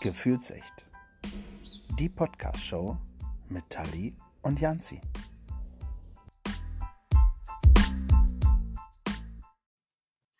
[0.00, 0.86] Gefühlsecht.
[1.98, 2.96] Die Podcast-Show
[3.50, 4.98] mit Tali und Janzi.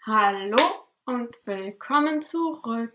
[0.07, 0.57] Hallo
[1.05, 2.95] und willkommen zurück.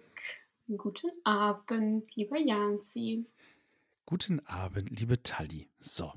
[0.75, 3.27] Guten Abend, lieber Janzi.
[4.07, 5.69] Guten Abend, liebe Tali.
[5.79, 6.13] So,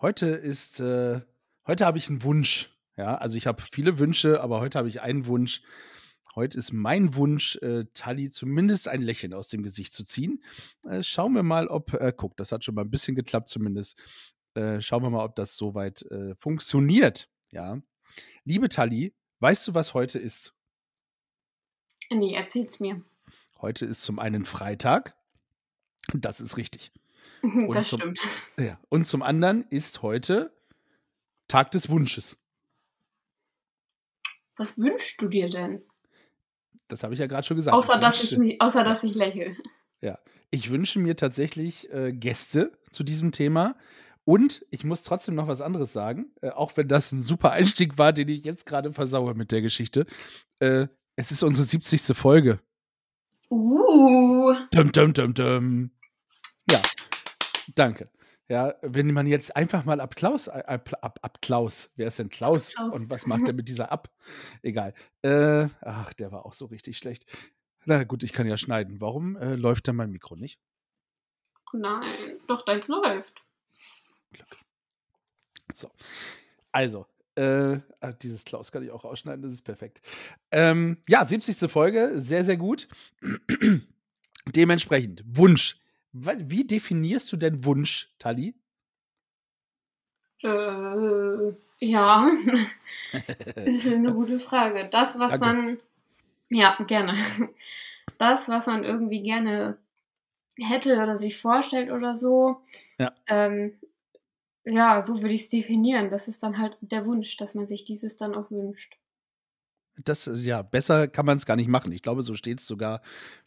[0.00, 1.20] heute ist, äh,
[1.66, 2.70] heute habe ich einen Wunsch.
[2.96, 5.62] Ja, also ich habe viele Wünsche, aber heute habe ich einen Wunsch.
[6.34, 10.42] Heute ist mein Wunsch, äh, Tali zumindest ein Lächeln aus dem Gesicht zu ziehen.
[10.84, 14.02] Äh, schauen wir mal, ob, äh, guck, das hat schon mal ein bisschen geklappt zumindest.
[14.54, 17.28] Äh, schauen wir mal, ob das soweit äh, funktioniert.
[17.52, 17.80] Ja.
[18.44, 20.54] Liebe Tali, weißt du, was heute ist?
[22.10, 23.00] Nee, erzähl's mir.
[23.60, 25.16] Heute ist zum einen Freitag.
[26.12, 26.92] Das ist richtig.
[27.72, 28.20] das zum, stimmt.
[28.58, 30.52] Ja, und zum anderen ist heute
[31.46, 32.36] Tag des Wunsches.
[34.56, 35.82] Was wünschst du dir denn?
[36.88, 37.74] Das habe ich ja gerade schon gesagt.
[37.76, 39.56] Außer, Ich dass ich, wünsche- nicht, außer dass ich lächle.
[40.00, 40.18] Ja,
[40.50, 43.76] ich wünsche mir tatsächlich äh, Gäste zu diesem Thema.
[44.26, 47.98] Und ich muss trotzdem noch was anderes sagen, äh, auch wenn das ein super Einstieg
[47.98, 50.06] war, den ich jetzt gerade versaue mit der Geschichte.
[50.60, 52.16] Äh, es ist unsere 70.
[52.16, 52.58] Folge.
[53.50, 55.90] Uh, Dum, dum, dum, dum.
[56.70, 56.80] Ja,
[57.74, 58.08] danke.
[58.48, 62.72] Ja, wenn man jetzt einfach mal äh, ab, ab, ab Klaus, wer ist denn Klaus?
[62.74, 63.00] Klaus.
[63.00, 64.10] Und was macht er mit dieser Ab?
[64.62, 64.94] Egal.
[65.22, 67.24] Äh, ach, der war auch so richtig schlecht.
[67.86, 69.00] Na gut, ich kann ja schneiden.
[69.00, 70.60] Warum äh, läuft da mein Mikro nicht?
[71.72, 73.42] nein, doch deins läuft.
[74.32, 74.56] Glück.
[75.72, 75.90] So.
[76.72, 77.06] Also,
[77.36, 80.00] äh, ah, dieses Klaus kann ich auch rausschneiden, das ist perfekt.
[80.50, 81.70] Ähm, ja, 70.
[81.70, 82.88] Folge, sehr, sehr gut.
[84.46, 85.80] Dementsprechend, Wunsch.
[86.14, 88.54] Wie definierst du denn Wunsch, Tali?
[90.42, 92.26] Äh, ja,
[93.56, 94.88] das ist eine gute Frage.
[94.90, 95.46] Das, was Danke.
[95.46, 95.78] man,
[96.50, 97.14] ja, gerne.
[98.16, 99.76] Das, was man irgendwie gerne
[100.56, 102.62] hätte oder sich vorstellt oder so.
[102.98, 103.12] Ja.
[103.26, 103.74] Ähm,
[104.64, 106.10] ja, so würde ich es definieren.
[106.10, 108.96] Das ist dann halt der Wunsch, dass man sich dieses dann auch wünscht.
[109.96, 111.90] Das, ist ja, besser kann man es gar nicht machen.
[111.90, 113.00] Ich glaube, so steht es sogar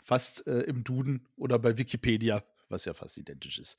[0.03, 3.77] fast äh, im Duden oder bei Wikipedia, was ja fast identisch ist.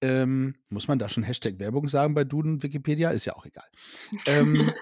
[0.00, 3.10] Ähm, muss man da schon Hashtag Werbung sagen bei Duden, Wikipedia?
[3.10, 3.68] Ist ja auch egal.
[4.26, 4.72] Ähm,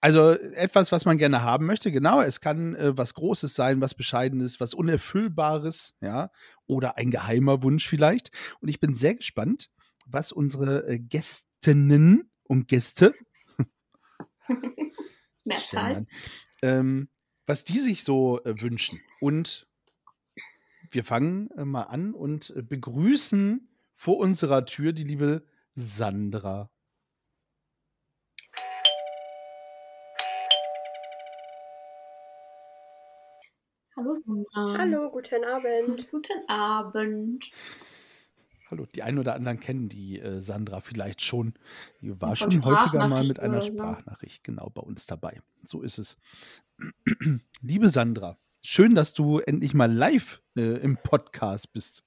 [0.00, 2.20] also etwas, was man gerne haben möchte, genau.
[2.20, 6.30] Es kann äh, was Großes sein, was Bescheidenes, was Unerfüllbares, ja,
[6.66, 8.30] oder ein geheimer Wunsch vielleicht.
[8.60, 9.70] Und ich bin sehr gespannt,
[10.06, 13.14] was unsere äh, Gästinnen und Gäste
[15.44, 16.06] Mehrzahl.
[16.62, 17.08] Ähm,
[17.46, 19.00] was die sich so äh, wünschen.
[19.20, 19.67] Und
[20.90, 25.44] wir fangen äh, mal an und äh, begrüßen vor unserer Tür die liebe
[25.74, 26.70] Sandra.
[33.96, 34.78] Hallo Sandra.
[34.78, 36.10] Hallo, guten Abend.
[36.10, 37.50] Guten Abend.
[38.70, 41.54] Hallo, die einen oder anderen kennen die äh, Sandra vielleicht schon.
[42.00, 43.62] Die war schon häufiger mal mit einer.
[43.62, 45.40] Sprachnachricht genau bei uns dabei.
[45.62, 46.16] So ist es.
[47.60, 48.38] Liebe Sandra,
[48.70, 52.04] schön, dass du endlich mal live äh, im Podcast bist.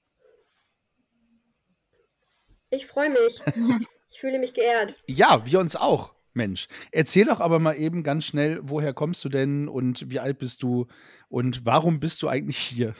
[2.70, 3.40] Ich freue mich.
[4.14, 5.02] Ich fühle mich geehrt.
[5.08, 6.68] Ja, wir uns auch, Mensch.
[6.90, 10.62] Erzähl doch aber mal eben ganz schnell, woher kommst du denn und wie alt bist
[10.62, 10.86] du
[11.30, 12.94] und warum bist du eigentlich hier?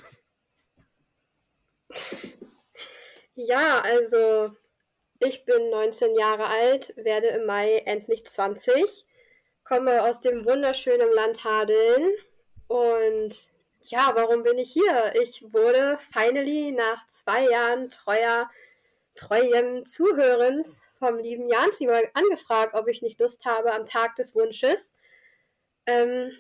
[3.35, 4.57] Ja, also
[5.19, 9.05] ich bin 19 Jahre alt, werde im Mai endlich 20,
[9.65, 12.11] komme aus dem wunderschönen Land Hadeln
[12.69, 13.52] und
[13.91, 15.15] ja, warum bin ich hier?
[15.23, 18.51] Ich wurde finally nach zwei Jahren treuer,
[19.15, 24.35] treuem Zuhörens vom lieben Janzi mal angefragt, ob ich nicht Lust habe, am Tag des
[24.35, 24.95] Wunsches
[25.87, 26.33] ähm,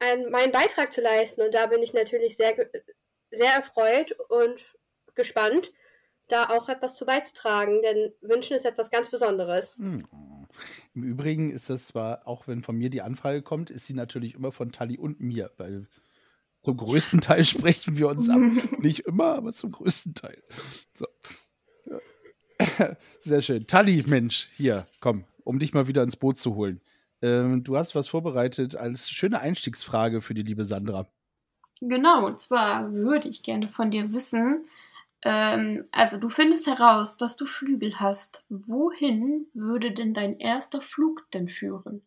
[0.00, 1.42] ein, meinen Beitrag zu leisten.
[1.42, 2.54] Und da bin ich natürlich sehr,
[3.30, 4.74] sehr erfreut und
[5.14, 5.72] gespannt,
[6.28, 9.76] da auch etwas zu beizutragen, denn Wünschen ist etwas ganz Besonderes.
[9.76, 10.06] Hm.
[10.94, 14.34] Im Übrigen ist das zwar, auch wenn von mir die Anfrage kommt, ist sie natürlich
[14.34, 15.86] immer von Tali und mir, weil
[16.66, 18.40] zum größten Teil sprechen wir uns ab.
[18.80, 20.42] Nicht immer, aber zum größten Teil.
[20.94, 21.06] So.
[23.20, 23.68] Sehr schön.
[23.68, 26.80] Tali, Mensch, hier, komm, um dich mal wieder ins Boot zu holen.
[27.22, 31.06] Ähm, du hast was vorbereitet als schöne Einstiegsfrage für die liebe Sandra.
[31.80, 34.66] Genau, und zwar würde ich gerne von dir wissen,
[35.22, 38.44] ähm, also du findest heraus, dass du Flügel hast.
[38.48, 42.02] Wohin würde denn dein erster Flug denn führen?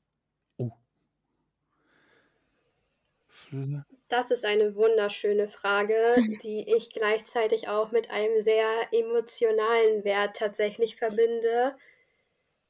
[3.49, 3.83] Flügel.
[4.07, 10.95] Das ist eine wunderschöne Frage, die ich gleichzeitig auch mit einem sehr emotionalen Wert tatsächlich
[10.95, 11.75] verbinde.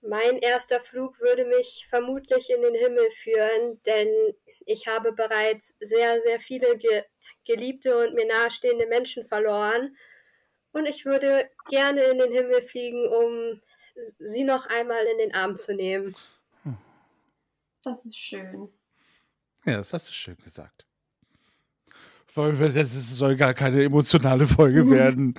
[0.02, 4.08] Mein erster Flug würde mich vermutlich in den Himmel führen, denn
[4.66, 6.80] ich habe bereits sehr, sehr viele
[7.46, 9.98] geliebte und mir nahestehende Menschen verloren.
[10.72, 13.62] Und ich würde gerne in den Himmel fliegen, um
[14.20, 16.16] sie noch einmal in den Arm zu nehmen.
[17.84, 18.72] Das ist schön.
[19.66, 20.88] Ja, das hast du schön gesagt.
[22.36, 25.34] Das soll gar keine emotionale Folge werden.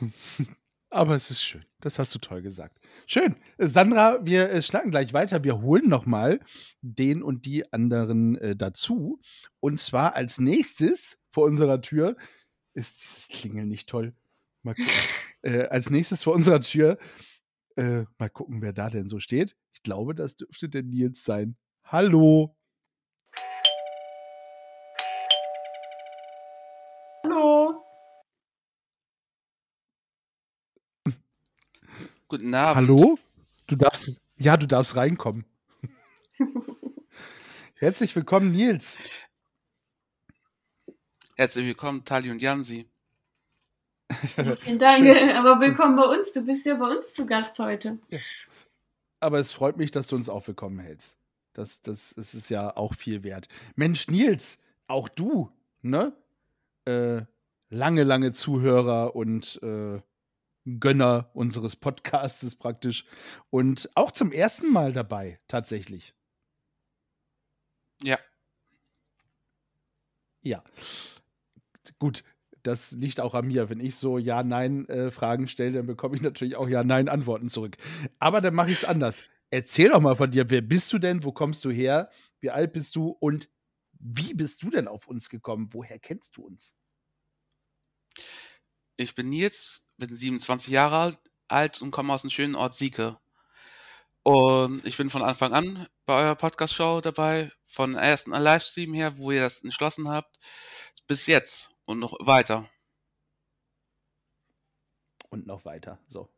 [0.90, 1.64] Aber es ist schön.
[1.80, 2.80] Das hast du toll gesagt.
[3.06, 3.36] Schön.
[3.58, 5.42] Sandra, wir äh, schlagen gleich weiter.
[5.44, 6.40] Wir holen noch mal
[6.80, 9.20] den und die anderen äh, dazu.
[9.60, 12.16] Und zwar als nächstes vor unserer Tür
[12.74, 14.14] ist dieses Klingeln nicht toll.
[14.62, 14.74] Mal
[15.42, 16.98] äh, als nächstes vor unserer Tür
[17.76, 19.56] äh, mal gucken, wer da denn so steht.
[19.72, 21.56] Ich glaube, das dürfte der Nils sein.
[21.84, 22.56] Hallo.
[32.28, 32.76] Guten Abend.
[32.76, 33.18] Hallo?
[33.68, 35.44] Du darfst, ja, du darfst reinkommen.
[37.76, 38.98] Herzlich willkommen, Nils.
[41.36, 42.88] Herzlich willkommen, Tali und Jansi.
[44.10, 45.30] Vielen Dank, Schön.
[45.30, 46.32] aber willkommen bei uns.
[46.32, 47.98] Du bist ja bei uns zu Gast heute.
[48.08, 48.18] Ja.
[49.20, 51.16] Aber es freut mich, dass du uns auch willkommen hältst.
[51.52, 53.46] Das, das, das ist ja auch viel wert.
[53.76, 54.58] Mensch, Nils,
[54.88, 56.12] auch du, ne?
[56.86, 57.22] Äh,
[57.70, 60.00] lange, lange Zuhörer und äh,
[60.80, 63.04] Gönner unseres Podcastes praktisch.
[63.50, 66.14] Und auch zum ersten Mal dabei, tatsächlich.
[68.02, 68.18] Ja.
[70.42, 70.62] Ja.
[71.98, 72.24] Gut,
[72.62, 73.70] das liegt auch an mir.
[73.70, 77.76] Wenn ich so Ja-Nein-Fragen äh, stelle, dann bekomme ich natürlich auch Ja-Nein-Antworten zurück.
[78.18, 79.22] Aber dann mache ich es anders.
[79.50, 81.22] Erzähl doch mal von dir, wer bist du denn?
[81.22, 82.10] Wo kommst du her?
[82.40, 83.10] Wie alt bist du?
[83.10, 83.48] Und
[83.92, 85.68] wie bist du denn auf uns gekommen?
[85.72, 86.74] Woher kennst du uns?
[88.96, 91.16] Ich bin Nils, bin 27 Jahre
[91.48, 93.18] alt und komme aus dem schönen Ort Sieke.
[94.22, 99.30] Und ich bin von Anfang an bei eurer Podcast-Show dabei, von ersten Livestream her, wo
[99.30, 100.38] ihr das entschlossen habt,
[101.06, 102.68] bis jetzt und noch weiter.
[105.30, 106.00] Und noch weiter.
[106.08, 106.28] So.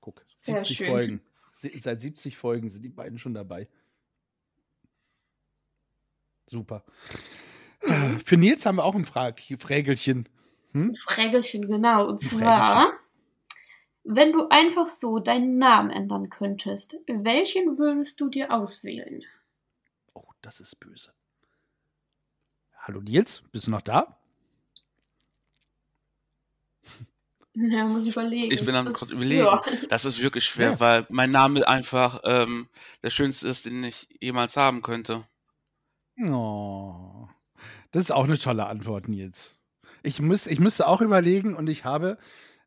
[0.00, 0.24] Guck.
[0.38, 1.20] 70 Folgen.
[1.52, 3.68] Seit 70 Folgen sind die beiden schon dabei.
[6.46, 6.84] Super.
[8.24, 10.28] Für Nils haben wir auch ein Frägelchen.
[10.72, 10.94] Hm?
[10.94, 12.08] Frägelchen, genau.
[12.08, 12.92] Und zwar,
[14.04, 19.24] wenn du einfach so deinen Namen ändern könntest, welchen würdest du dir auswählen?
[20.14, 21.12] Oh, das ist böse.
[22.78, 24.16] Hallo Nils, bist du noch da?
[27.52, 28.54] Ja, muss ich überlegen.
[28.54, 29.44] Ich bin dann gerade überlegen.
[29.44, 29.62] Ja.
[29.88, 30.80] Das ist wirklich schwer, ja.
[30.80, 32.68] weil mein Name einfach ähm,
[33.02, 35.26] der schönste ist, den ich jemals haben könnte.
[36.16, 37.26] Oh,
[37.90, 39.59] das ist auch eine tolle Antwort, Nils.
[40.02, 42.18] Ich, muss, ich müsste auch überlegen und ich habe,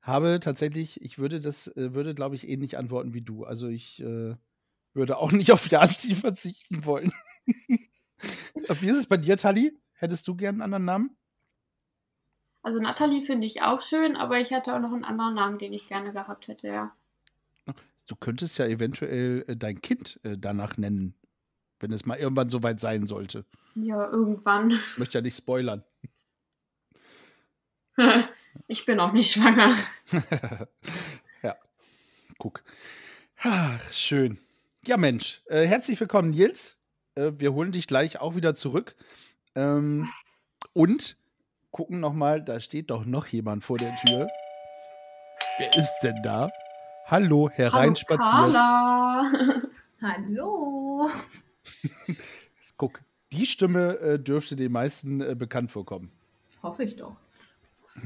[0.01, 3.44] habe tatsächlich, ich würde das, äh, würde, glaube ich, ähnlich antworten wie du.
[3.44, 4.35] Also ich äh,
[4.94, 7.12] würde auch nicht auf Janzi verzichten wollen.
[7.45, 9.77] wie ist es bei dir, Tali?
[9.94, 11.18] Hättest du gern einen anderen Namen?
[12.62, 15.74] Also Natalie finde ich auch schön, aber ich hätte auch noch einen anderen Namen, den
[15.74, 16.95] ich gerne gehabt hätte, ja.
[18.07, 21.15] Du könntest ja eventuell äh, dein Kind äh, danach nennen,
[21.80, 23.45] wenn es mal irgendwann soweit sein sollte.
[23.75, 24.71] Ja, irgendwann.
[24.71, 25.83] Ich möchte ja nicht spoilern.
[28.68, 29.75] ich bin auch nicht schwanger.
[31.44, 31.56] ja,
[32.38, 32.63] guck.
[33.42, 34.40] Ach, schön.
[34.86, 35.42] Ja, Mensch.
[35.45, 36.78] Äh, herzlich willkommen, Nils.
[37.16, 38.95] Äh, wir holen dich gleich auch wieder zurück.
[39.56, 40.07] Ähm,
[40.74, 41.18] und
[41.72, 44.28] gucken nochmal, da steht doch noch jemand vor der Tür.
[45.57, 46.50] Wer ist denn da?
[47.06, 48.21] Hallo, hereinspaziert.
[48.21, 49.31] Carla.
[50.02, 51.09] Hallo.
[52.78, 56.12] Guck, die Stimme äh, dürfte den meisten äh, bekannt vorkommen.
[56.62, 57.18] Hoffe ich doch.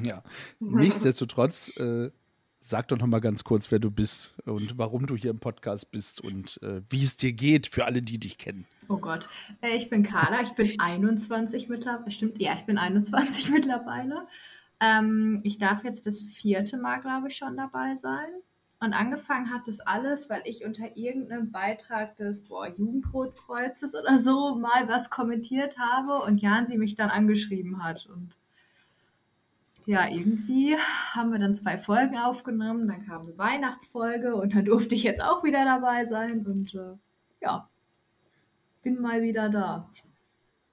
[0.03, 0.24] Ja.
[0.60, 2.12] Nichtsdestotrotz, äh,
[2.60, 5.91] sag doch noch mal ganz kurz, wer du bist und warum du hier im Podcast
[5.91, 8.65] bist und äh, wie es dir geht für alle, die dich kennen.
[8.89, 9.27] Oh Gott.
[9.62, 12.12] Äh, ich bin Carla, ich bin 21 mittlerweile.
[12.12, 14.27] Stimmt, ja, ich bin 21 mittlerweile.
[14.79, 18.29] Ähm, ich darf jetzt das vierte Mal, glaube ich, schon dabei sein.
[18.79, 24.56] Und angefangen hat das alles, weil ich unter irgendeinem Beitrag des boah, Jugendrotkreuzes oder so
[24.56, 28.06] mal was kommentiert habe und Jan sie mich dann angeschrieben hat.
[28.06, 28.38] Und
[29.88, 30.75] ja, irgendwie
[31.13, 35.24] haben wir dann zwei Folgen aufgenommen, dann kam eine Weihnachtsfolge und dann durfte ich jetzt
[35.24, 36.98] auch wieder dabei sein und äh,
[37.41, 37.70] ja,
[38.84, 39.89] bin mal wieder da.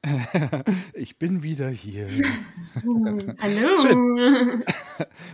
[0.94, 2.08] ich bin wieder hier.
[3.38, 3.80] Hallo.
[3.80, 4.64] Schön.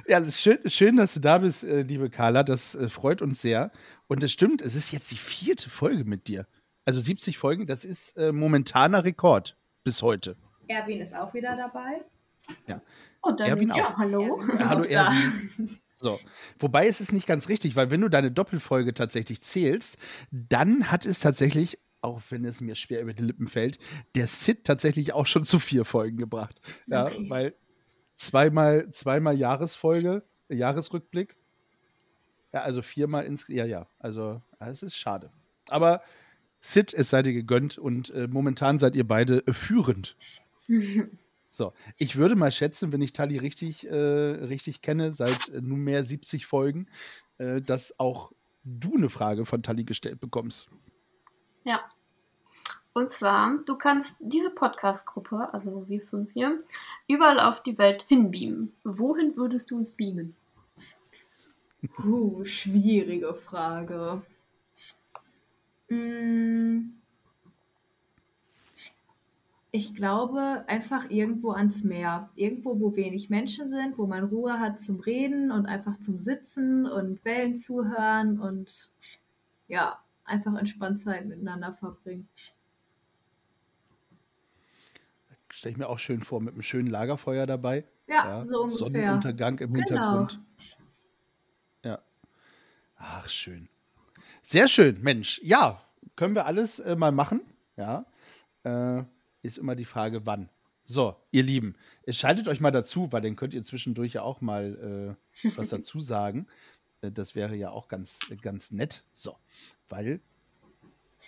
[0.06, 2.42] Ja, es ist schön, schön, dass du da bist, äh, liebe Carla.
[2.42, 3.70] Das äh, freut uns sehr.
[4.08, 6.46] Und es stimmt, es ist jetzt die vierte Folge mit dir.
[6.84, 10.36] Also 70 Folgen, das ist äh, momentaner Rekord bis heute.
[10.66, 12.04] Erwin ist auch wieder dabei.
[12.66, 12.80] Ja.
[13.22, 13.96] Und dann, Erwin ja, auch.
[13.98, 14.40] hallo.
[14.58, 15.78] Ja, hallo Erwin.
[16.02, 16.18] So.
[16.58, 19.98] Wobei es ist nicht ganz richtig, weil wenn du deine Doppelfolge tatsächlich zählst,
[20.30, 23.78] dann hat es tatsächlich auch wenn es mir schwer über die Lippen fällt,
[24.14, 26.60] der Sid tatsächlich auch schon zu vier Folgen gebracht.
[26.86, 27.26] Ja, Okay.
[27.28, 27.54] weil
[28.14, 31.36] zweimal, zweimal Jahresfolge, Jahresrückblick.
[32.52, 33.46] Ja, also viermal ins.
[33.48, 33.86] Ja, ja.
[33.98, 35.30] Also, es ist schade.
[35.68, 36.02] Aber
[36.60, 40.16] Sid, es sei dir gegönnt und äh, momentan seid ihr beide äh, führend.
[41.52, 46.04] So, ich würde mal schätzen, wenn ich Tali richtig, äh, richtig kenne, seit äh, nunmehr
[46.04, 46.88] 70 Folgen,
[47.38, 48.30] äh, dass auch
[48.62, 50.70] du eine Frage von Tali gestellt bekommst.
[51.64, 51.80] Ja.
[52.92, 56.56] Und zwar, du kannst diese Podcast-Gruppe, also wir fünf hier,
[57.08, 58.72] überall auf die Welt hinbeamen.
[58.84, 60.36] Wohin würdest du uns beamen?
[62.04, 64.22] Uh, schwierige Frage.
[65.88, 66.99] Mm.
[69.72, 72.30] Ich glaube einfach irgendwo ans Meer.
[72.34, 76.86] Irgendwo, wo wenig Menschen sind, wo man Ruhe hat zum Reden und einfach zum Sitzen
[76.86, 78.90] und Wellen zuhören und
[79.68, 82.28] ja, einfach entspannt Zeit miteinander verbringen.
[85.52, 87.84] Stelle ich mir auch schön vor, mit einem schönen Lagerfeuer dabei.
[88.08, 88.78] Ja, so ungefähr.
[88.78, 89.80] Sonnenuntergang im Genau.
[89.80, 90.40] Hintergrund.
[91.84, 91.98] Ja.
[92.96, 93.68] Ach, schön.
[94.42, 95.40] Sehr schön, Mensch.
[95.44, 95.82] Ja,
[96.16, 97.40] können wir alles äh, mal machen.
[97.76, 98.06] Ja.
[98.64, 99.04] Äh,
[99.42, 100.48] ist immer die Frage, wann.
[100.84, 101.76] So, ihr Lieben,
[102.08, 106.00] schaltet euch mal dazu, weil dann könnt ihr zwischendurch ja auch mal äh, was dazu
[106.00, 106.46] sagen.
[107.00, 109.04] Äh, das wäre ja auch ganz, ganz nett.
[109.12, 109.36] So,
[109.88, 110.20] weil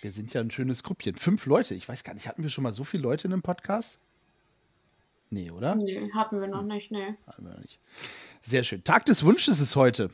[0.01, 1.17] wir sind ja ein schönes Gruppchen.
[1.17, 1.75] Fünf Leute.
[1.75, 3.99] Ich weiß gar nicht, hatten wir schon mal so viele Leute in einem Podcast?
[5.31, 5.77] Nee, oder?
[5.77, 7.15] Nee, hatten wir noch nicht, nee.
[7.27, 7.79] Hatten wir noch nicht.
[8.43, 8.85] Sehr schön.
[8.85, 10.11] Tag des Wunsches ist heute.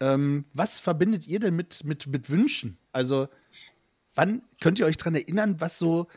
[0.00, 2.76] Ähm, was verbindet ihr denn mit, mit, mit Wünschen?
[2.92, 3.28] Also,
[4.14, 6.08] wann könnt ihr euch daran erinnern, was so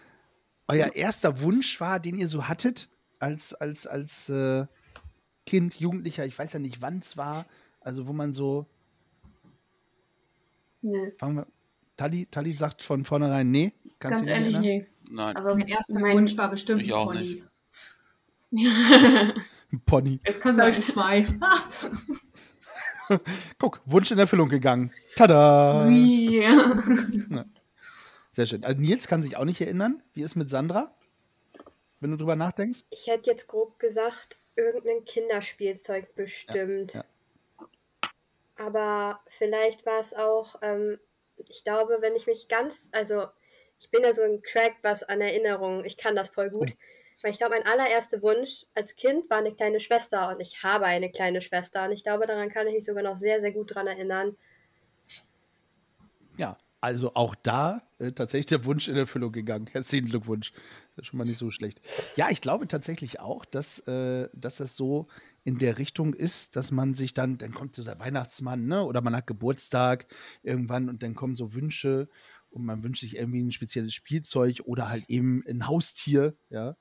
[0.69, 2.87] euer erster Wunsch war, den ihr so hattet
[3.19, 4.65] als, als, als äh,
[5.45, 6.25] Kind, Jugendlicher?
[6.25, 7.45] Ich weiß ja nicht, wann es war.
[7.81, 8.65] Also, wo man so.
[10.81, 11.11] nee.
[11.17, 11.47] Fangen wir.
[11.97, 13.73] Tali, Tali sagt von vornherein, nee.
[13.99, 14.61] kannst Ganz ehrlich, erinnern?
[14.61, 14.87] nee.
[15.11, 15.35] Nein.
[15.35, 17.19] Aber Mein erster mein- Wunsch war bestimmt Ich ein auch Pony.
[17.19, 17.43] nicht.
[19.71, 20.19] Ein Pony.
[20.23, 20.71] es kann sein.
[20.71, 21.25] ich zwei.
[23.57, 24.91] Guck, Wunsch in Erfüllung gegangen.
[25.15, 25.89] Tada!
[25.89, 26.41] Wie?
[28.31, 28.63] Sehr schön.
[28.63, 30.03] Also Nils kann sich auch nicht erinnern.
[30.13, 30.93] Wie ist mit Sandra?
[31.99, 32.85] Wenn du drüber nachdenkst?
[32.91, 36.93] Ich hätte jetzt grob gesagt, irgendein Kinderspielzeug bestimmt.
[36.93, 37.05] ja.
[38.55, 40.99] Aber vielleicht war es auch, ähm,
[41.47, 43.27] ich glaube, wenn ich mich ganz, also
[43.79, 46.75] ich bin ja so ein Crack, was an Erinnerungen, ich kann das voll gut.
[47.21, 50.85] Weil ich glaube, mein allererster Wunsch als Kind war eine kleine Schwester und ich habe
[50.85, 53.75] eine kleine Schwester und ich glaube, daran kann ich mich sogar noch sehr, sehr gut
[53.75, 54.37] dran erinnern.
[56.37, 59.67] Ja, also auch da äh, tatsächlich der Wunsch in Erfüllung gegangen.
[59.71, 60.51] Herzlichen Glückwunsch.
[60.95, 61.81] Das ist schon mal nicht so schlecht.
[62.15, 65.05] Ja, ich glaube tatsächlich auch, dass, äh, dass das so
[65.43, 68.83] in der Richtung ist, dass man sich dann, dann kommt der Weihnachtsmann, ne?
[68.83, 70.07] Oder man hat Geburtstag
[70.43, 72.09] irgendwann und dann kommen so Wünsche
[72.49, 76.75] und man wünscht sich irgendwie ein spezielles Spielzeug oder halt eben ein Haustier, ja.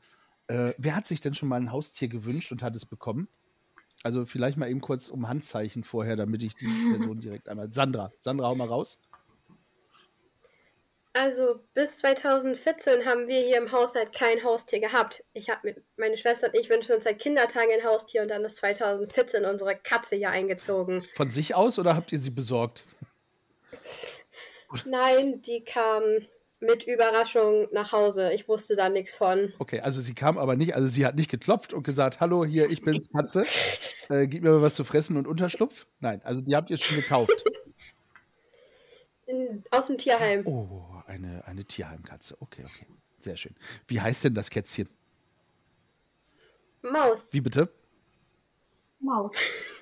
[0.48, 3.28] Äh, wer hat sich denn schon mal ein Haustier gewünscht und hat es bekommen?
[4.02, 7.72] Also vielleicht mal eben kurz um Handzeichen vorher, damit ich die Person direkt einmal.
[7.72, 8.98] Sandra, Sandra, hau mal raus.
[11.20, 15.24] Also bis 2014 haben wir hier im Haushalt kein Haustier gehabt.
[15.32, 18.58] Ich habe meine Schwester und ich wünschen uns seit Kindertagen ein Haustier und dann ist
[18.58, 21.00] 2014 unsere Katze hier eingezogen.
[21.00, 22.84] Von sich aus oder habt ihr sie besorgt?
[24.84, 26.02] Nein, die kam
[26.60, 28.32] mit Überraschung nach Hause.
[28.32, 29.52] Ich wusste da nichts von.
[29.58, 32.70] Okay, also sie kam aber nicht, also sie hat nicht geklopft und gesagt, hallo, hier,
[32.70, 33.44] ich bin's, Katze,
[34.08, 35.88] äh, gib mir mal was zu fressen und Unterschlupf.
[35.98, 37.44] Nein, also die habt ihr schon gekauft.
[39.26, 40.46] In, aus dem Tierheim.
[40.46, 42.36] Oh, eine, eine Tierheimkatze.
[42.40, 42.86] Okay, okay.
[43.20, 43.54] Sehr schön.
[43.86, 44.88] Wie heißt denn das Kätzchen?
[46.82, 47.32] Maus.
[47.32, 47.72] Wie bitte?
[49.00, 49.34] Maus.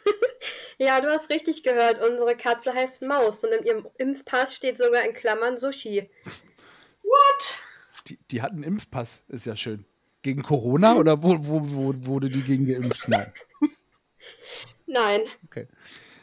[0.78, 2.02] Ja, du hast richtig gehört.
[2.02, 6.11] Unsere Katze heißt Maus und in ihrem Impfpass steht sogar in Klammern Sushi.
[7.02, 7.62] What?
[8.09, 9.87] Die, die hat einen Impfpass, ist ja schön.
[10.23, 13.09] Gegen Corona oder wo, wo, wo wurde die gegen geimpft?
[13.09, 13.33] Nein.
[14.87, 15.66] Nein, Okay.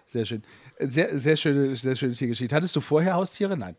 [0.06, 0.44] Sehr schön.
[0.78, 2.56] Sehr, sehr schöne, sehr schöne Tiergeschichte.
[2.56, 3.58] Hattest du vorher Haustiere?
[3.58, 3.76] Nein.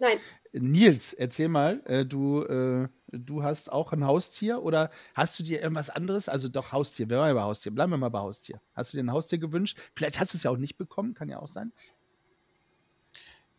[0.00, 0.18] Nein.
[0.52, 5.60] Nils, erzähl mal, äh, du, äh, du hast auch ein Haustier oder hast du dir
[5.60, 6.28] irgendwas anderes?
[6.28, 8.60] Also doch Haustier, wir waren ja bei Haustier, bleiben wir mal bei Haustier.
[8.74, 9.78] Hast du dir ein Haustier gewünscht?
[9.94, 11.72] Vielleicht hast du es ja auch nicht bekommen, kann ja auch sein.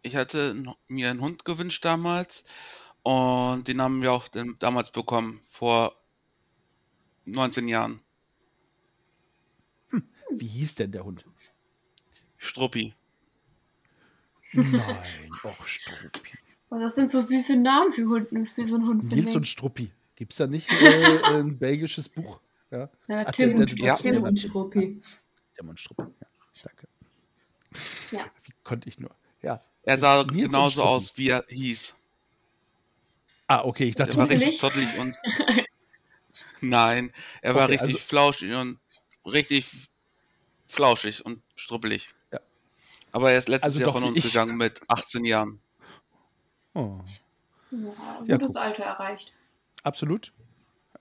[0.02, 0.56] Ich hatte
[0.88, 2.44] mir einen Hund gewünscht damals
[3.04, 4.28] und den haben wir auch
[4.60, 5.96] damals bekommen, vor
[7.26, 8.02] 19 Jahren.
[10.32, 11.26] Wie hieß denn der Hund?
[12.38, 12.96] Struppi.
[14.54, 16.30] Nein, och Struppi.
[16.70, 19.04] Oh, das sind so süße Namen für, Hunden, für so einen Hund.
[19.12, 19.46] Nils und.
[19.48, 19.92] Struppi.
[20.16, 22.40] Gibt es da nicht äh, ein belgisches Buch?
[22.70, 23.96] Ja, Ja, Ach, Tim der- und der- Ja.
[23.96, 25.02] Tim und Struppi.
[25.58, 26.04] der Mann Struppi.
[26.04, 26.28] Ja,
[26.64, 26.88] danke.
[28.12, 28.26] Ja.
[28.44, 29.12] Wie konnte ich nur?
[29.42, 31.96] Ja, Er sah Nils und genauso aus, wie er hieß.
[33.48, 34.48] Ah, okay, ich Er dachte, war Tuckelig?
[34.50, 35.16] richtig zottelig und.
[36.62, 38.80] Nein, er war Okay, richtig also- flauschig und
[39.26, 39.90] richtig
[40.68, 42.14] flauschig und struppelig.
[42.32, 42.40] Ja.
[43.12, 44.26] Aber er ist letztes Also Jahr doch von uns ich.
[44.26, 45.60] gegangen mit 18 Jahren.
[46.74, 47.00] oh,
[47.72, 48.64] Ja, Ja, gutes guck.
[48.64, 49.34] Alter erreicht.
[49.84, 50.34] absolut.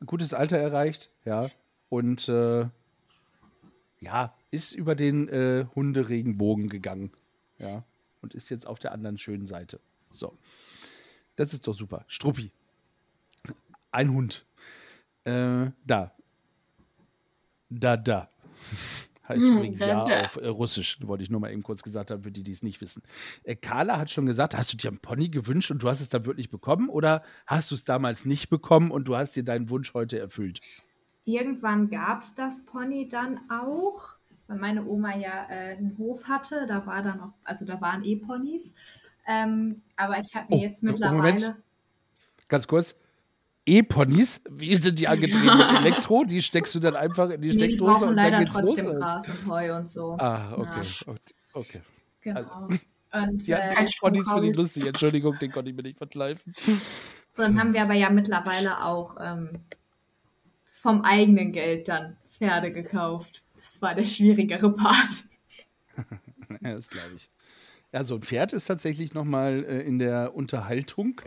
[0.06, 1.46] Gutes Alter erreicht, ja.
[1.90, 2.66] Und äh,
[4.00, 7.12] ja, ist über den äh, Hunderegenbogen gegangen.
[7.58, 7.84] Ja.
[8.22, 9.78] Und ist jetzt auf der anderen schönen Seite.
[10.10, 10.36] So.
[11.36, 12.04] Das ist doch super.
[12.08, 12.50] Struppi.
[13.92, 14.46] Ein Hund.
[15.24, 16.12] Äh, da.
[17.68, 18.30] Da, da.
[19.30, 22.32] Heißt übrigens ja auf äh, Russisch, wollte ich nur mal eben kurz gesagt haben, für
[22.32, 23.02] die, die es nicht wissen.
[23.44, 26.08] Äh, Carla hat schon gesagt, hast du dir einen Pony gewünscht und du hast es
[26.08, 29.70] dann wirklich bekommen oder hast du es damals nicht bekommen und du hast dir deinen
[29.70, 30.58] Wunsch heute erfüllt?
[31.24, 34.16] Irgendwann gab es das Pony dann auch,
[34.48, 36.66] weil meine Oma ja äh, einen Hof hatte.
[36.66, 38.74] Da war dann auch, also da waren eh Ponys.
[39.26, 41.00] Ähm, aber ich habe mir Oh, jetzt Moment.
[41.00, 41.56] mittlerweile.
[42.48, 42.96] Ganz kurz.
[43.66, 45.56] E-Ponys, wie sind die angetrieben?
[45.56, 46.24] Mit Elektro?
[46.24, 48.52] Die steckst du dann einfach in die Nee, die Steckdose brauchen und dann leider geht's
[48.52, 48.98] trotzdem los?
[48.98, 50.16] Gras und Heu und so.
[50.18, 50.86] Ah, okay.
[51.06, 51.14] Ja.
[51.52, 51.80] okay.
[52.22, 52.68] Genau.
[53.12, 54.86] Die Und hatten äh, Kein E-Ponys finde ich lustig.
[54.86, 56.54] Entschuldigung, den konnte ich mir nicht verkleifen.
[57.36, 59.50] dann haben wir aber ja mittlerweile auch ähm,
[60.64, 63.42] vom eigenen Geld dann Pferde gekauft.
[63.56, 65.24] Das war der schwierigere Part.
[66.62, 67.30] Ja, das glaube ich.
[67.92, 71.20] Ja, so ein Pferd ist tatsächlich nochmal äh, in der Unterhaltung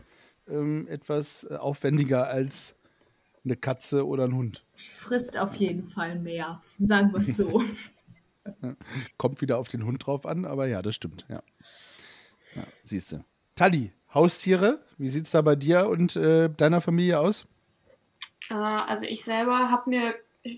[0.48, 2.76] ähm, etwas äh, aufwendiger als
[3.46, 4.64] eine Katze oder ein Hund.
[4.74, 7.62] Frisst auf jeden Fall mehr, sagen wir es so.
[9.18, 11.26] Kommt wieder auf den Hund drauf an, aber ja, das stimmt.
[11.30, 11.44] Ja.
[12.56, 13.24] ja Siehst du.
[13.56, 17.46] Tali, Haustiere, wie sieht es da bei dir und äh, deiner Familie aus?
[18.50, 20.16] Äh, also ich selber habe mir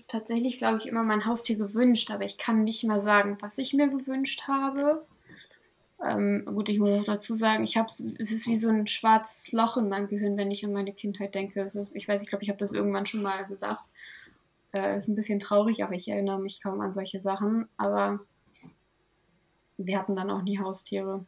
[0.08, 3.72] tatsächlich, glaube ich, immer mein Haustier gewünscht, aber ich kann nicht mehr sagen, was ich
[3.74, 5.04] mir gewünscht habe.
[6.04, 7.88] Ähm, gut, ich muss dazu sagen, ich habe,
[8.18, 11.34] es ist wie so ein schwarzes Loch in meinem Gehirn, wenn ich an meine Kindheit
[11.34, 11.60] denke.
[11.62, 13.82] Es ist, ich weiß, ich glaube, ich habe das irgendwann schon mal gesagt.
[14.72, 17.66] Äh, ist ein bisschen traurig, aber ich erinnere mich kaum an solche Sachen.
[17.78, 18.20] Aber
[19.78, 21.24] wir hatten dann auch nie Haustiere.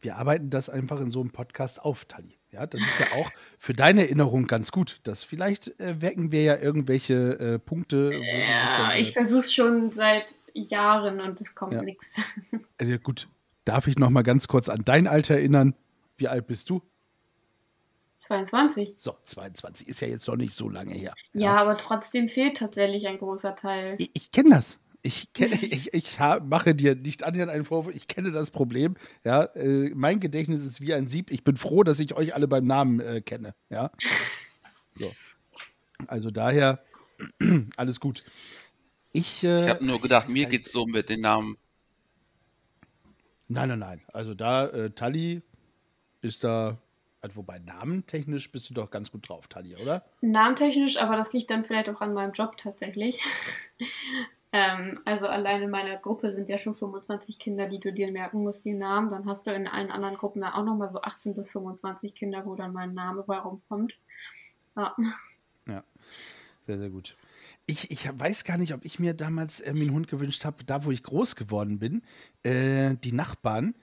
[0.00, 2.36] Wir arbeiten das einfach in so einem Podcast auf, Tali.
[2.50, 5.00] Ja, das ist ja auch für deine Erinnerung ganz gut.
[5.02, 8.12] Das vielleicht äh, wecken wir ja irgendwelche äh, Punkte.
[8.14, 11.82] Ja, dann, äh, ich versuche es schon seit Jahren und es kommt Ja.
[11.82, 12.20] nichts.
[12.78, 13.28] äh, gut,
[13.68, 15.74] darf ich noch mal ganz kurz an dein Alter erinnern?
[16.16, 16.82] Wie alt bist du?
[18.16, 18.94] 22.
[18.96, 21.14] So, 22 ist ja jetzt noch nicht so lange her.
[21.34, 23.94] Ja, aber trotzdem fehlt tatsächlich ein großer Teil.
[23.98, 24.80] Ich, ich kenne das.
[25.02, 27.94] Ich, kenn, ich, ich mache dir nicht annähernd einen Vorwurf.
[27.94, 28.96] Ich kenne das Problem.
[29.24, 31.30] Ja, äh, mein Gedächtnis ist wie ein Sieb.
[31.30, 33.54] Ich bin froh, dass ich euch alle beim Namen äh, kenne.
[33.70, 33.92] Ja.
[34.98, 35.12] So.
[36.06, 36.82] Also daher
[37.76, 38.24] alles gut.
[39.12, 40.50] Ich, äh, Ich habe nur gedacht, mir nicht.
[40.50, 41.56] geht's so mit den Namen.
[43.48, 44.02] Nein, nein, nein.
[44.12, 45.42] Also da, äh, Tali
[46.20, 46.76] ist da,
[47.20, 50.04] also wobei namentechnisch bist du doch ganz gut drauf, Tali, oder?
[50.20, 53.20] Namentechnisch, aber das liegt dann vielleicht auch an meinem Job tatsächlich.
[54.52, 58.42] ähm, also allein in meiner Gruppe sind ja schon 25 Kinder, die du dir merken
[58.42, 59.08] musst, die Namen.
[59.08, 62.44] Dann hast du in allen anderen Gruppen dann auch nochmal so 18 bis 25 Kinder,
[62.44, 63.96] wo dann mein Name bei rumkommt.
[64.76, 65.82] Ja.
[66.66, 67.16] Sehr, sehr gut.
[67.70, 70.64] Ich, ich weiß gar nicht, ob ich mir damals äh, mir einen Hund gewünscht habe,
[70.64, 72.00] da wo ich groß geworden bin.
[72.42, 73.74] Äh, die Nachbarn,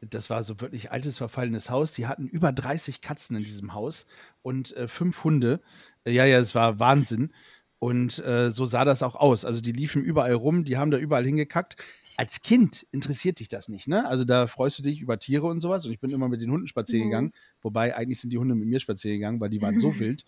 [0.00, 4.06] das war so wirklich altes, verfallenes Haus, die hatten über 30 Katzen in diesem Haus
[4.42, 5.60] und äh, fünf Hunde.
[6.04, 7.32] Äh, ja, ja, es war Wahnsinn.
[7.78, 9.44] Und äh, so sah das auch aus.
[9.44, 11.76] Also die liefen überall rum, die haben da überall hingekackt.
[12.16, 14.04] Als Kind interessiert dich das nicht, ne?
[14.08, 15.86] Also da freust du dich über Tiere und sowas.
[15.86, 17.10] Und ich bin immer mit den Hunden spazieren Mhm.
[17.10, 17.32] gegangen.
[17.62, 20.24] Wobei eigentlich sind die Hunde mit mir spazieren gegangen, weil die waren so wild.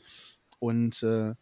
[0.61, 1.35] Und äh,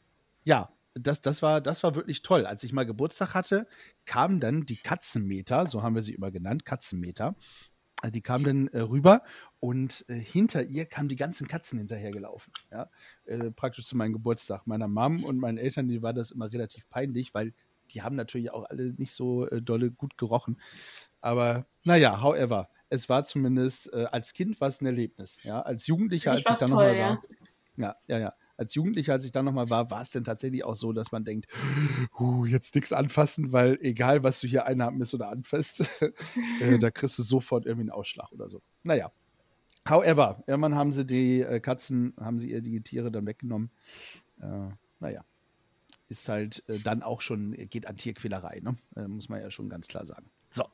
[0.45, 2.47] ja, das, das, war, das war wirklich toll.
[2.47, 3.67] Als ich mal Geburtstag hatte,
[4.05, 7.37] kamen dann die Katzenmeter, so haben wir sie immer genannt, Katzenmeter.
[8.03, 9.23] Äh, Die kamen dann äh, rüber
[9.61, 12.53] und äh, hinter ihr kamen die ganzen Katzen hinterhergelaufen.
[12.71, 12.91] Ja?
[13.25, 14.67] Äh, praktisch zu meinem Geburtstag.
[14.67, 17.55] Meiner Mom und meinen Eltern, die war das immer relativ peinlich, weil
[17.91, 20.61] die haben natürlich auch alle nicht so äh, dolle gut gerochen.
[21.21, 25.43] Aber naja, however, es war zumindest, äh, als Kind war es ein Erlebnis.
[25.45, 25.63] Ja?
[25.63, 27.09] Als Jugendlicher, als Ich ich war's dann toll, nochmal ja.
[27.09, 27.23] war.
[27.77, 28.35] Ja, ja, ja.
[28.59, 31.25] Als Jugendlicher, als ich dann nochmal war, war es denn tatsächlich auch so, dass man
[31.25, 31.47] denkt,
[32.47, 35.89] jetzt nichts anfassen, weil egal, was du hier einatmest oder anfasst,
[36.61, 38.61] äh, da kriegst du sofort irgendwie einen Ausschlag oder so.
[38.83, 39.13] Naja.
[39.89, 43.71] However, irgendwann haben sie die äh, Katzen, haben sie ihr die Tiere dann weggenommen.
[44.41, 45.25] Äh, naja.
[46.09, 48.77] Ist halt äh, dann auch schon, geht an Tierquälerei, ne?
[49.09, 50.31] Muss man ja schon ganz klar sagen.
[50.51, 50.65] So.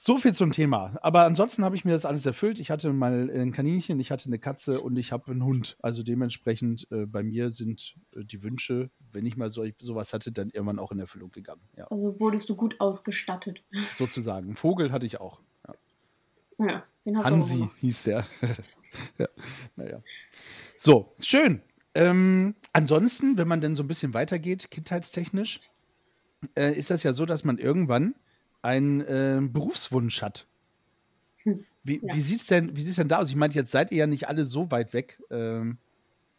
[0.00, 0.96] So viel zum Thema.
[1.02, 2.60] Aber ansonsten habe ich mir das alles erfüllt.
[2.60, 5.76] Ich hatte mal ein Kaninchen, ich hatte eine Katze und ich habe einen Hund.
[5.82, 10.30] Also dementsprechend äh, bei mir sind äh, die Wünsche, wenn ich mal so, sowas hatte,
[10.30, 11.62] dann irgendwann auch in Erfüllung gegangen.
[11.76, 13.64] Ja, Also wurdest du gut ausgestattet.
[13.98, 14.46] sozusagen.
[14.46, 15.40] Einen Vogel hatte ich auch.
[15.66, 15.74] Ja.
[16.64, 18.24] Ja, den hast Hansi du auch hieß der.
[19.18, 19.28] ja,
[19.74, 20.00] naja.
[20.76, 21.60] So, schön.
[21.94, 25.58] Ähm, ansonsten, wenn man dann so ein bisschen weitergeht, kindheitstechnisch,
[26.56, 28.14] äh, ist das ja so, dass man irgendwann
[28.62, 30.46] einen äh, Berufswunsch hat.
[31.42, 32.14] Hm, Wie, ja.
[32.14, 33.30] wie sieht es denn, wie sieht's denn da aus?
[33.30, 35.78] Ich meine, jetzt seid ihr ja nicht alle so weit weg ähm,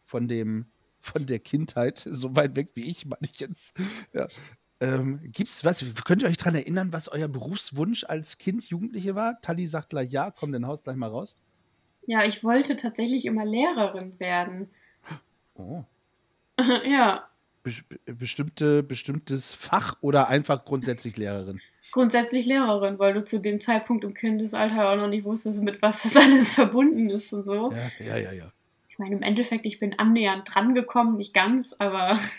[0.06, 0.66] von dem,
[1.00, 3.80] von der Kindheit, so weit weg wie ich, meine ich jetzt.
[4.14, 4.28] Ja.
[4.82, 5.84] Ähm, gibt's was?
[6.06, 9.42] Könnt ihr euch daran erinnern, was euer Berufswunsch als Kind, Jugendliche war?
[9.42, 11.36] Tali sagt gleich ja, komm, dann haust gleich mal raus.
[12.08, 14.70] Ja, ich wollte tatsächlich immer Lehrerin werden.
[15.56, 15.84] Oh.
[16.86, 17.28] ja,
[17.64, 21.60] Be be- bestimmte, bestimmtes Fach oder einfach grundsätzlich Lehrerin?
[21.92, 26.04] grundsätzlich Lehrerin, weil du zu dem Zeitpunkt im Kindesalter auch noch nicht wusstest, mit was
[26.04, 27.72] das alles verbunden ist und so.
[28.00, 28.52] Ja, ja, ja, ja.
[28.90, 32.18] Ich meine, im Endeffekt, ich bin annähernd dran gekommen, nicht ganz, aber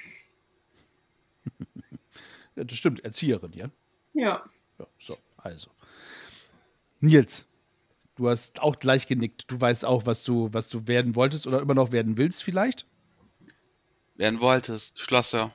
[2.57, 3.71] Ja, Das stimmt, Erzieherin, ja.
[4.15, 4.43] ja.
[4.79, 5.71] Ja, so, also.
[7.01, 7.47] Nils,
[8.17, 9.45] du hast auch gleich genickt.
[9.51, 12.87] Du weißt auch, was du, was du werden wolltest oder immer noch werden willst, vielleicht?
[14.21, 15.51] Werden wolltest, Schlosser.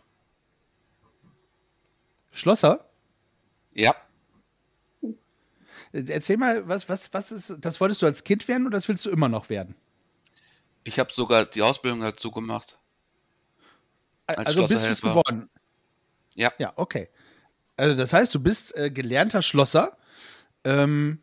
[2.32, 2.90] Schlosser?
[3.74, 3.96] Ja.
[5.94, 8.88] Äh, Erzähl mal, was, was, was ist, das wolltest du als Kind werden oder das
[8.88, 9.76] willst du immer noch werden?
[10.84, 12.80] Ich habe sogar die Ausbildung dazu gemacht.
[14.26, 15.48] Als also bist du es geworden?
[16.34, 16.52] Ja.
[16.58, 17.10] Ja, okay.
[17.78, 19.96] Also das heißt, du bist äh, gelernter Schlosser.
[20.64, 21.20] Ähm,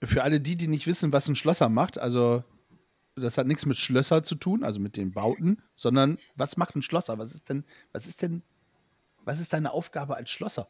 [0.00, 2.44] für alle die, die nicht wissen, was ein Schlosser macht, also
[3.18, 6.82] das hat nichts mit Schlösser zu tun, also mit den Bauten, sondern was macht ein
[6.82, 7.18] Schlosser?
[7.18, 8.42] Was ist denn, was ist denn,
[9.24, 10.68] was ist deine Aufgabe als Schlosser?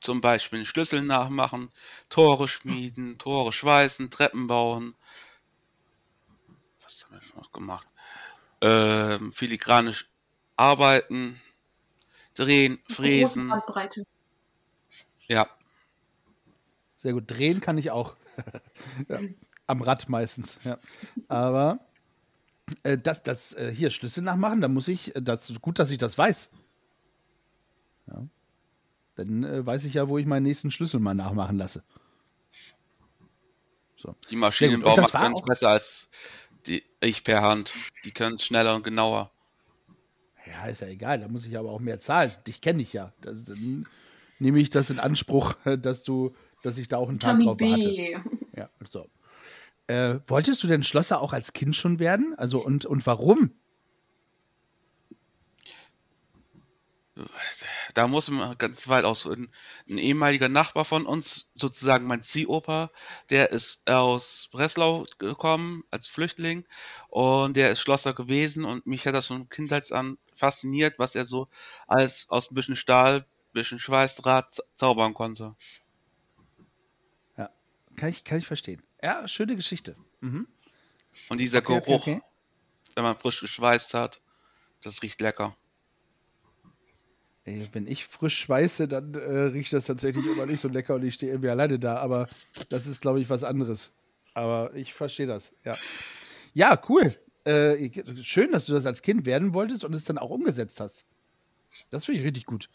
[0.00, 1.70] Zum Beispiel Schlüssel nachmachen,
[2.08, 4.94] Tore schmieden, Tore schweißen, Treppen bauen.
[6.82, 7.86] Was haben wir noch gemacht?
[8.60, 10.10] Ähm, filigranisch
[10.56, 11.40] arbeiten,
[12.34, 13.52] drehen, fräsen.
[15.28, 15.48] Ja,
[16.96, 17.30] Sehr gut.
[17.30, 18.16] Drehen kann ich auch.
[19.08, 19.18] ja.
[19.72, 20.58] Am Rad meistens.
[20.64, 20.78] Ja.
[21.28, 21.80] Aber
[22.82, 25.98] äh, das, das äh, hier Schlüssel nachmachen, da muss ich, äh, das gut, dass ich
[25.98, 26.50] das weiß.
[28.08, 28.26] Ja.
[29.14, 31.82] Dann äh, weiß ich ja, wo ich meinen nächsten Schlüssel mal nachmachen lasse.
[33.96, 34.16] So.
[34.30, 36.10] die Maschinenbau macht ganz besser als
[36.66, 37.72] die ich per Hand.
[38.04, 39.30] Die können es schneller und genauer.
[40.46, 42.30] Ja, ist ja egal, da muss ich aber auch mehr zahlen.
[42.46, 43.12] Dich kenne ich ja.
[43.20, 43.84] Das, dann
[44.38, 47.60] nehme ich das in Anspruch, dass du, dass ich da auch einen Tag Tommy drauf
[47.60, 47.84] warte.
[47.84, 48.16] B.
[48.56, 49.08] Ja, so.
[49.92, 52.34] Äh, wolltest du denn Schlosser auch als Kind schon werden?
[52.38, 53.50] Also und, und warum?
[57.92, 59.50] Da muss man ganz weit ausholen.
[59.86, 62.90] Ein ehemaliger Nachbar von uns, sozusagen mein Ziehoper,
[63.28, 66.64] der ist aus Breslau gekommen als Flüchtling
[67.10, 71.26] und der ist Schlosser gewesen und mich hat das von Kindheit an fasziniert, was er
[71.26, 71.48] so
[71.86, 75.54] als aus ein bisschen Stahl, bisschen Schweißdraht za- zaubern konnte.
[77.96, 78.82] Kann ich, kann ich verstehen.
[79.02, 79.96] Ja, schöne Geschichte.
[80.20, 80.46] Mhm.
[81.28, 82.22] Und dieser Okay, okay, Geruch, okay.
[82.94, 84.22] wenn man frisch geschweißt hat,
[84.82, 85.56] das riecht lecker.
[87.44, 91.04] Ey, wenn ich frisch schweiße, dann äh, riecht das tatsächlich immer nicht so lecker und
[91.04, 91.96] ich stehe irgendwie alleine da.
[91.96, 92.28] Aber
[92.68, 93.90] das ist, glaube ich, was anderes.
[94.34, 95.76] Aber ich verstehe das, ja.
[96.54, 97.12] Ja, cool.
[97.44, 97.90] Äh,
[98.22, 101.06] schön, dass du das als Kind werden wolltest und es dann auch umgesetzt hast.
[101.90, 102.68] Das finde ich richtig gut.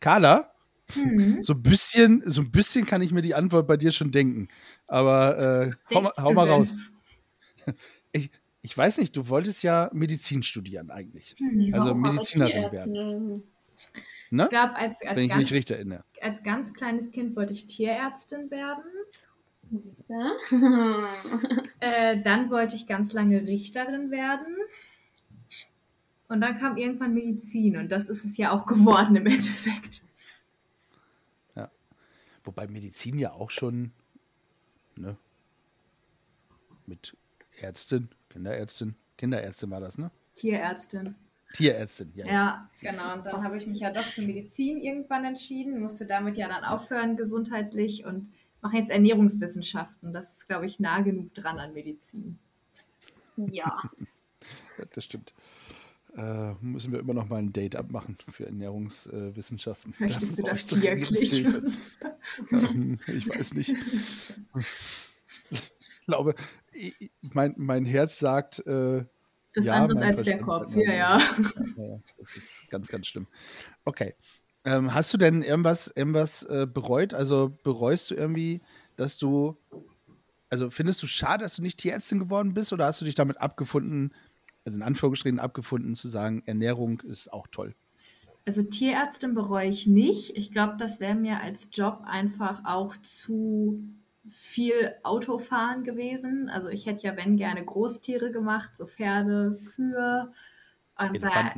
[0.00, 0.53] Carla,
[0.92, 1.42] Hm.
[1.42, 4.48] so ein bisschen, so ein bisschen kann ich mir die Antwort bei dir schon denken.
[4.86, 6.76] Aber äh, hau, mal- hau mal raus.
[8.12, 11.34] Ich, ich weiß nicht, du wolltest ja Medizin studieren eigentlich.
[11.38, 11.72] Hm.
[11.74, 13.42] Also Medizinerin Tierärztin?
[14.30, 14.44] Ne?
[14.44, 16.04] Ich glaube, als, als, Wenn ich mich ganz, richtig erinnere.
[16.20, 18.84] als ganz kleines Kind wollte ich Tierärztin werden.
[21.80, 24.56] Äh, dann wollte ich ganz lange Richterin werden.
[26.28, 30.02] Und dann kam irgendwann Medizin und das ist es ja auch geworden im Endeffekt.
[32.44, 33.92] Wobei Medizin ja auch schon
[34.96, 35.16] ne,
[36.86, 37.16] mit
[37.60, 40.10] Ärztin, Kinderärztin, Kinderärztin war das, ne?
[40.34, 41.14] Tierärztin.
[41.54, 42.26] Tierärztin, ja.
[42.26, 43.14] Ja, genau.
[43.14, 46.64] Und dann habe ich mich ja doch für Medizin irgendwann entschieden, musste damit ja dann
[46.64, 50.12] aufhören gesundheitlich und mache jetzt Ernährungswissenschaften.
[50.12, 52.38] Das ist, glaube ich, nah genug dran an Medizin.
[53.36, 53.80] ja.
[54.76, 55.32] Ja, das stimmt.
[56.16, 59.94] Äh, müssen wir immer noch mal ein Date abmachen für Ernährungswissenschaften.
[59.98, 61.44] Möchtest du Da das wirklich?
[62.52, 63.74] Ähm, ich weiß nicht.
[65.50, 66.34] Ich glaube,
[66.72, 69.04] ich- mein, mein Herz sagt, äh,
[69.54, 70.74] Das Ja, anderes mein als der Kopf.
[70.76, 71.18] ja.
[71.18, 71.18] Ja,
[71.76, 73.26] ja, das ist ganz, ganz schlimm.
[73.84, 74.14] Okay.
[74.64, 77.12] Ähm, hast du denn irgendwas, irgendwas äh, bereut?
[77.12, 78.62] Also bereust du irgendwie,
[78.96, 79.56] dass du,
[80.48, 83.40] also findest du schade, dass du nicht Tierärztin geworden bist oder hast du dich damit
[83.40, 84.14] abgefunden,
[84.64, 87.74] also in Anführungsstrichen abgefunden, zu sagen, Ernährung ist auch toll?
[88.46, 90.36] Also Tierärztin bereue ich nicht.
[90.36, 93.82] Ich glaube, das wäre mir als Job einfach auch zu
[94.26, 96.48] viel Autofahren gewesen.
[96.48, 100.30] Also ich hätte ja, wenn gerne Großtiere gemacht, so Pferde, Kühe.
[100.98, 101.52] Und da,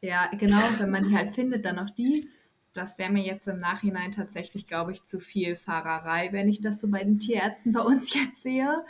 [0.00, 2.28] ja, genau, wenn man die halt findet, dann auch die.
[2.72, 6.80] Das wäre mir jetzt im Nachhinein tatsächlich, glaube ich, zu viel Fahrerei, wenn ich das
[6.80, 8.84] so bei den Tierärzten bei uns jetzt sehe.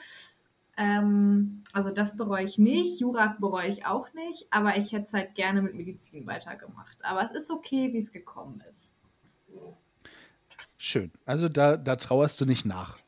[0.77, 3.01] Ähm, also das bereue ich nicht.
[3.01, 6.97] Jura bereue ich auch nicht, aber ich hätte es halt gerne mit Medizin weitergemacht.
[7.03, 8.95] Aber es ist okay, wie es gekommen ist.
[10.79, 11.13] Schön.
[11.27, 12.99] Also da, da trauerst du nicht nach.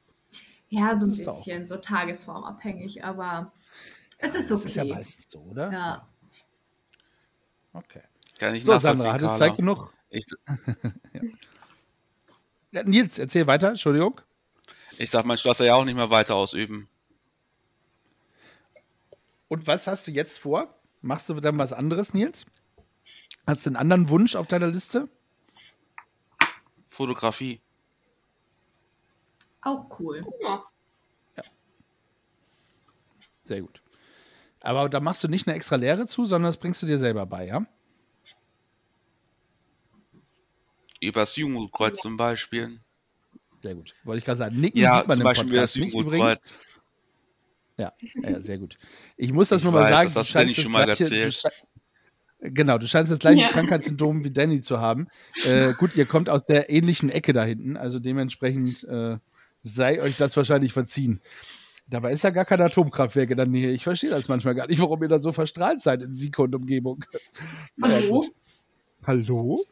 [0.68, 3.52] Ja, so ein bisschen, so tagesformabhängig, aber
[4.18, 4.62] es ist okay.
[4.62, 5.72] Das ist ja meistens so, oder?
[5.72, 6.08] Ja.
[7.72, 8.02] Okay.
[8.38, 9.92] Kann ich so, Sandra, hat es Zeit genug?
[10.10, 10.26] Ich,
[11.12, 11.20] ja.
[12.72, 14.20] ja, Nils, erzähl weiter, Entschuldigung.
[14.98, 16.88] Ich darf mein Schlosser ja auch nicht mehr weiter ausüben.
[19.48, 20.74] Und was hast du jetzt vor?
[21.02, 22.46] Machst du dann was anderes, Nils?
[23.46, 25.08] Hast du einen anderen Wunsch auf deiner Liste?
[26.86, 27.60] Fotografie.
[29.60, 30.24] Auch cool.
[30.42, 30.64] Ja.
[31.36, 31.42] ja.
[33.42, 33.82] Sehr gut.
[34.60, 37.26] Aber da machst du nicht eine extra Lehre zu, sondern das bringst du dir selber
[37.26, 37.66] bei, ja?
[41.00, 42.02] Übers Jugendkreuz ja.
[42.02, 42.80] zum Beispiel.
[43.62, 43.94] Sehr gut.
[44.04, 44.60] Wollte ich gerade sagen.
[44.60, 46.58] Nicken ja, sieht man zum Beispiel das Jugendkreuz.
[47.76, 48.76] Ja, ja, sehr gut.
[49.16, 50.08] Ich muss das ich nur mal sagen.
[50.08, 51.42] Das hast du Danny schon mal gleiche, erzählt.
[52.40, 53.48] Du, genau, du scheinst das gleiche ja.
[53.48, 55.08] Krankheitssymptom wie Danny zu haben.
[55.44, 59.18] Äh, gut, ihr kommt aus der ähnlichen Ecke da hinten, also dementsprechend äh,
[59.62, 61.20] sei euch das wahrscheinlich verziehen.
[61.86, 63.70] Dabei ist ja gar kein Atomkraftwerk in der Nähe.
[63.72, 66.54] Ich verstehe das manchmal gar nicht, warum ihr da so verstrahlt seid in Sieko und
[66.54, 67.04] Umgebung.
[67.82, 68.24] Hallo?
[69.06, 69.62] Ja, Hallo?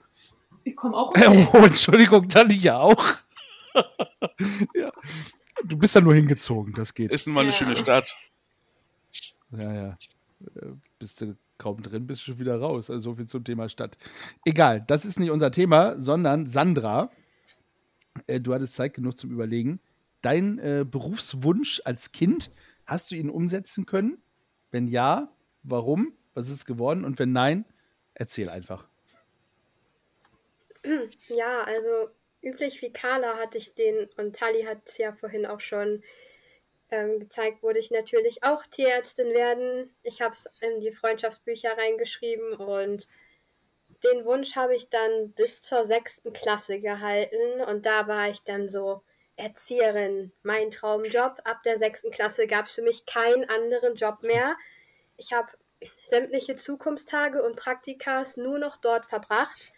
[0.63, 1.11] Ich komme auch.
[1.55, 3.03] Oh, Entschuldigung, Danny ja auch.
[4.75, 4.93] ja.
[5.65, 7.13] Du bist ja nur hingezogen, das geht.
[7.13, 7.57] Ist nun mal eine ja.
[7.57, 8.17] schöne Stadt.
[9.51, 9.99] Ja, ja.
[10.57, 12.91] Äh, bist du kaum drin, bist du schon wieder raus.
[12.91, 13.97] Also so viel zum Thema Stadt.
[14.45, 17.11] Egal, das ist nicht unser Thema, sondern Sandra.
[18.27, 19.81] Äh, du hattest Zeit genug zum Überlegen.
[20.23, 22.51] Dein äh, Berufswunsch als Kind,
[22.87, 24.19] hast du ihn umsetzen können?
[24.71, 26.13] Wenn ja, warum?
[26.35, 27.05] Was ist geworden?
[27.05, 27.65] Und wenn nein,
[28.15, 28.87] erzähl einfach.
[31.29, 32.11] Ja, also
[32.43, 36.03] üblich wie Carla hatte ich den, und Tali hat es ja vorhin auch schon
[36.91, 39.95] ähm, gezeigt, wurde ich natürlich auch Tierärztin werden.
[40.03, 43.09] Ich habe es in die Freundschaftsbücher reingeschrieben und
[44.05, 48.69] den Wunsch habe ich dann bis zur sechsten Klasse gehalten und da war ich dann
[48.69, 49.03] so
[49.37, 51.41] Erzieherin, mein Traumjob.
[51.45, 54.57] Ab der sechsten Klasse gab es für mich keinen anderen Job mehr.
[55.17, 55.49] Ich habe
[56.05, 59.73] sämtliche Zukunftstage und Praktikas nur noch dort verbracht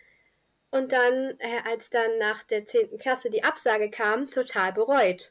[0.74, 2.98] und dann, äh, als dann nach der 10.
[2.98, 5.30] Klasse die Absage kam, total bereut.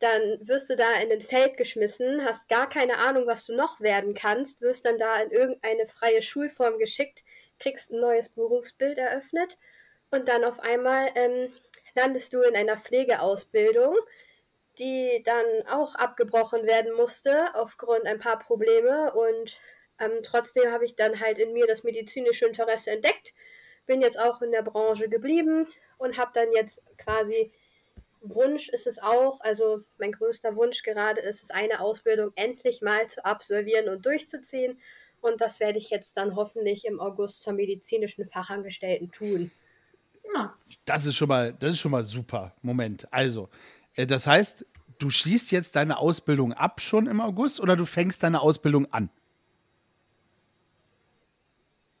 [0.00, 3.80] Dann wirst du da in den Feld geschmissen, hast gar keine Ahnung, was du noch
[3.80, 7.22] werden kannst, wirst dann da in irgendeine freie Schulform geschickt,
[7.60, 9.56] kriegst ein neues Berufsbild eröffnet
[10.10, 11.52] und dann auf einmal ähm,
[11.94, 13.94] landest du in einer Pflegeausbildung,
[14.80, 19.60] die dann auch abgebrochen werden musste aufgrund ein paar Probleme und
[20.00, 23.32] ähm, trotzdem habe ich dann halt in mir das medizinische Interesse entdeckt
[23.86, 25.66] bin jetzt auch in der Branche geblieben
[25.98, 27.52] und habe dann jetzt quasi
[28.22, 33.08] Wunsch ist es auch, also mein größter Wunsch gerade ist es, eine Ausbildung endlich mal
[33.08, 34.78] zu absolvieren und durchzuziehen.
[35.20, 39.50] Und das werde ich jetzt dann hoffentlich im August zur medizinischen Fachangestellten tun.
[40.34, 40.54] Ja.
[40.84, 42.54] Das ist schon mal, das ist schon mal super.
[42.62, 43.06] Moment.
[43.12, 43.48] Also,
[43.96, 44.66] äh, das heißt,
[44.98, 49.10] du schließt jetzt deine Ausbildung ab schon im August oder du fängst deine Ausbildung an?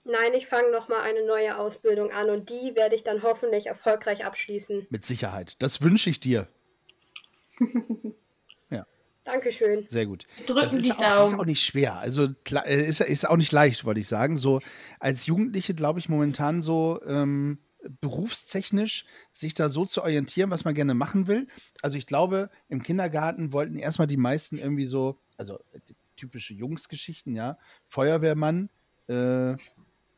[0.04, 4.24] Nein, ich fange nochmal eine neue Ausbildung an und die werde ich dann hoffentlich erfolgreich
[4.24, 4.86] abschließen.
[4.90, 5.56] Mit Sicherheit.
[5.62, 6.48] Das wünsche ich dir.
[8.70, 8.84] ja.
[9.22, 9.86] Dankeschön.
[9.88, 10.26] Sehr gut.
[10.46, 11.98] Drücken das ist, die auch, das ist auch nicht schwer.
[11.98, 12.28] Also
[12.64, 14.36] äh, ist, ist auch nicht leicht, wollte ich sagen.
[14.36, 14.60] So
[14.98, 17.58] als Jugendliche glaube ich momentan so ähm,
[18.00, 21.46] berufstechnisch sich da so zu orientieren, was man gerne machen will.
[21.80, 25.80] Also ich glaube, im Kindergarten wollten erstmal die meisten irgendwie so, also äh,
[26.16, 28.68] typische Jungsgeschichten, ja, Feuerwehrmann,
[29.08, 29.54] äh,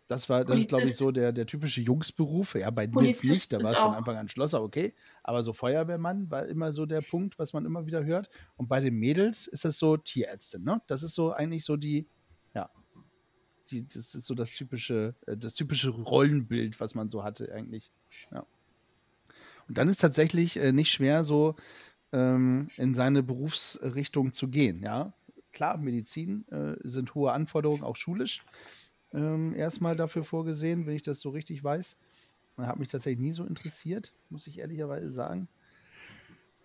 [0.07, 2.55] das war, das ist, glaube ich, so der, der typische Jungsberuf.
[2.55, 4.93] Ja, bei Nils nicht, da war es von Anfang an Schlosser, okay.
[5.23, 8.29] Aber so Feuerwehrmann war immer so der Punkt, was man immer wieder hört.
[8.57, 10.83] Und bei den Mädels ist das so Tierärztin, ne?
[10.89, 12.07] Das ist so eigentlich so die,
[12.55, 12.69] ja,
[13.71, 17.91] die, das ist so das typische, äh, das typische Rollenbild, was man so hatte, eigentlich.
[18.31, 18.45] Ja.
[19.69, 21.57] Und dann ist tatsächlich äh, nicht schwer, so
[22.13, 25.15] ähm, in seine Berufsrichtung zu gehen, ja.
[25.53, 28.43] Klar, Medizin äh, sind hohe Anforderungen, auch schulisch
[29.15, 31.97] ähm, erstmal dafür vorgesehen, wenn ich das so richtig weiß.
[32.59, 35.49] Hat mich tatsächlich nie so interessiert, muss ich ehrlicherweise sagen.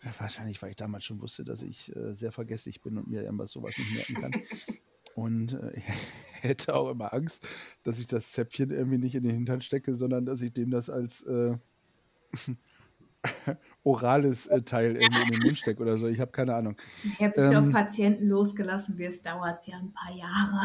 [0.03, 3.23] Ja, wahrscheinlich, weil ich damals schon wusste, dass ich äh, sehr vergesslich bin und mir
[3.23, 4.43] irgendwas sowas nicht merken kann.
[5.15, 5.83] Und äh, ich
[6.41, 7.45] hätte auch immer Angst,
[7.83, 10.89] dass ich das Zäpfchen irgendwie nicht in den Hintern stecke, sondern dass ich dem das
[10.89, 11.57] als äh,
[13.83, 16.07] orales äh, Teil irgendwie in den Mund stecke oder so.
[16.07, 16.77] Ich habe keine Ahnung.
[17.19, 20.61] Ja, bis du auf Patienten losgelassen wirst, dauert es ja ein paar Jahre.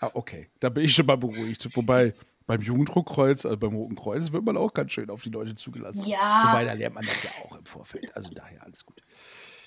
[0.00, 0.48] Ah, okay.
[0.60, 1.68] Da bin ich schon mal beruhigt.
[1.76, 2.14] Wobei
[2.46, 6.08] beim Jugenddruckkreuz, also beim Roten Kreuz, wird man auch ganz schön auf die Leute zugelassen.
[6.08, 6.48] Ja.
[6.48, 8.14] Wobei, da lernt man das ja auch im Vorfeld.
[8.16, 9.00] Also daher alles gut.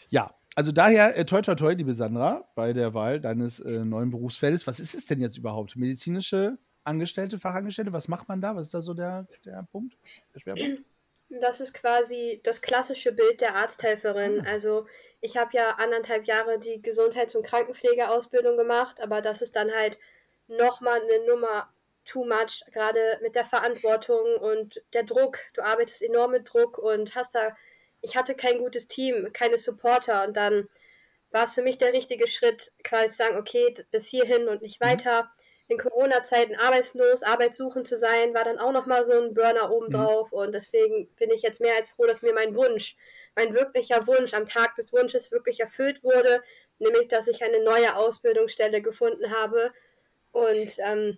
[0.09, 4.09] Ja, also daher, äh, toi, toi, toi, liebe Sandra, bei der Wahl deines äh, neuen
[4.09, 4.67] Berufsfeldes.
[4.67, 5.75] Was ist es denn jetzt überhaupt?
[5.75, 7.93] Medizinische Angestellte, Fachangestellte?
[7.93, 8.55] Was macht man da?
[8.55, 9.95] Was ist da so der, der Punkt?
[10.33, 10.83] Der Schwerpunkt?
[11.39, 14.45] Das ist quasi das klassische Bild der Arzthelferin.
[14.45, 14.85] Also
[15.21, 19.97] ich habe ja anderthalb Jahre die Gesundheits- und Krankenpflegeausbildung gemacht, aber das ist dann halt
[20.51, 21.69] nochmal eine Nummer
[22.05, 25.39] too much, gerade mit der Verantwortung und der Druck.
[25.53, 27.55] Du arbeitest enorm mit Druck und hast da,
[28.01, 30.67] ich hatte kein gutes Team, keine Supporter und dann
[31.31, 34.81] war es für mich der richtige Schritt, quasi zu sagen, okay, bis hierhin und nicht
[34.81, 35.31] weiter.
[35.69, 40.31] In Corona-Zeiten arbeitslos, arbeitssuchend zu sein, war dann auch nochmal so ein Burner obendrauf.
[40.33, 40.37] Mhm.
[40.37, 42.97] Und deswegen bin ich jetzt mehr als froh, dass mir mein Wunsch,
[43.35, 46.43] mein wirklicher Wunsch am Tag des Wunsches wirklich erfüllt wurde,
[46.79, 49.71] nämlich dass ich eine neue Ausbildungsstelle gefunden habe
[50.31, 51.17] und ähm,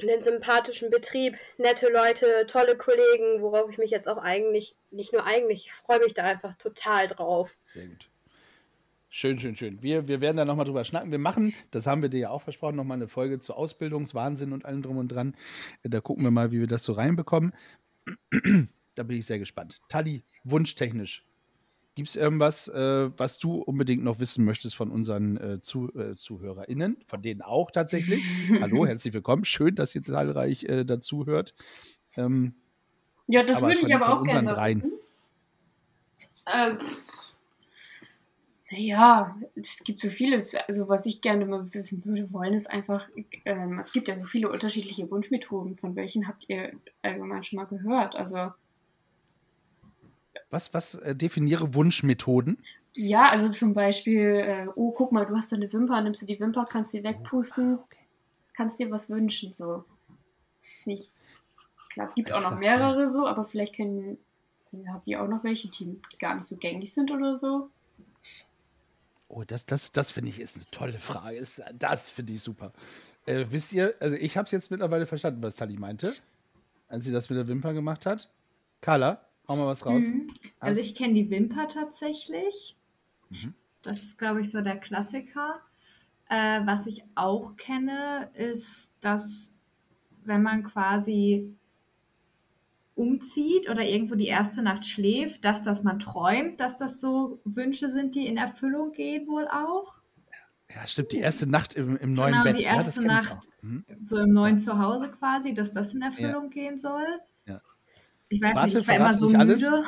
[0.00, 5.24] einen sympathischen Betrieb, nette Leute, tolle Kollegen, worauf ich mich jetzt auch eigentlich, nicht nur
[5.24, 7.56] eigentlich, ich freue mich da einfach total drauf.
[7.64, 8.08] Sehr gut.
[9.10, 9.82] Schön, schön, schön.
[9.82, 11.10] Wir, wir werden da nochmal drüber schnacken.
[11.10, 14.66] Wir machen, das haben wir dir ja auch versprochen, nochmal eine Folge zu Ausbildungswahnsinn und
[14.66, 15.34] allem drum und dran.
[15.82, 17.54] Da gucken wir mal, wie wir das so reinbekommen.
[18.94, 19.80] da bin ich sehr gespannt.
[19.88, 21.24] Tali, wunschtechnisch.
[21.98, 26.14] Gibt es irgendwas, äh, was du unbedingt noch wissen möchtest von unseren äh, Zu äh,
[26.14, 26.96] ZuhörerInnen?
[27.08, 28.22] Von denen auch tatsächlich.
[28.60, 29.44] Hallo, herzlich willkommen.
[29.44, 31.56] Schön, dass ihr zahlreich äh, dazu hört.
[32.16, 32.54] Ähm,
[33.26, 34.84] ja, das würde ich aber auch gerne dreien.
[34.84, 34.92] wissen.
[36.54, 36.78] Ähm,
[38.70, 40.54] naja, es gibt so vieles.
[40.54, 43.08] Also, was ich gerne mal wissen würde wollen, ist einfach,
[43.44, 45.74] ähm, es gibt ja so viele unterschiedliche Wunschmethoden.
[45.74, 48.14] Von welchen habt ihr allgemein schon mal gehört?
[48.14, 48.52] Also,
[50.50, 52.58] was, was äh, definiere Wunschmethoden?
[52.94, 56.26] Ja, also zum Beispiel, äh, oh, guck mal, du hast da eine Wimper, nimmst du
[56.26, 58.06] die Wimper, kannst sie wegpusten, oh, okay.
[58.54, 59.84] kannst dir was wünschen, so.
[60.62, 61.12] Ist nicht.
[61.90, 64.18] Klar, es gibt ich auch noch mehrere so, aber vielleicht können,
[64.88, 67.70] habt ihr auch noch welche, die, die gar nicht so gängig sind oder so.
[69.28, 71.46] Oh, das, das, das finde ich ist eine tolle Frage.
[71.74, 72.72] Das finde ich super.
[73.26, 76.14] Äh, wisst ihr, also ich habe es jetzt mittlerweile verstanden, was Tali meinte,
[76.88, 78.30] als sie das mit der Wimper gemacht hat.
[78.80, 80.04] Carla, Hau mal was raus.
[80.04, 80.30] Mhm.
[80.60, 82.76] Also ich kenne die Wimper tatsächlich.
[83.30, 83.54] Mhm.
[83.82, 85.60] Das ist, glaube ich, so der Klassiker.
[86.28, 89.52] Äh, was ich auch kenne, ist, dass
[90.24, 91.54] wenn man quasi
[92.94, 97.88] umzieht oder irgendwo die erste Nacht schläft, dass das man träumt, dass das so Wünsche
[97.88, 99.98] sind, die in Erfüllung gehen wohl auch.
[100.74, 102.58] Ja, stimmt, die erste Nacht im, im neuen genau, Bett.
[102.58, 103.84] Genau, die erste ja, Nacht mhm.
[104.04, 106.48] so im neuen Zuhause quasi, dass das in Erfüllung ja.
[106.50, 107.06] gehen soll.
[108.28, 109.84] Ich weiß Warte, nicht, ich war immer so müde.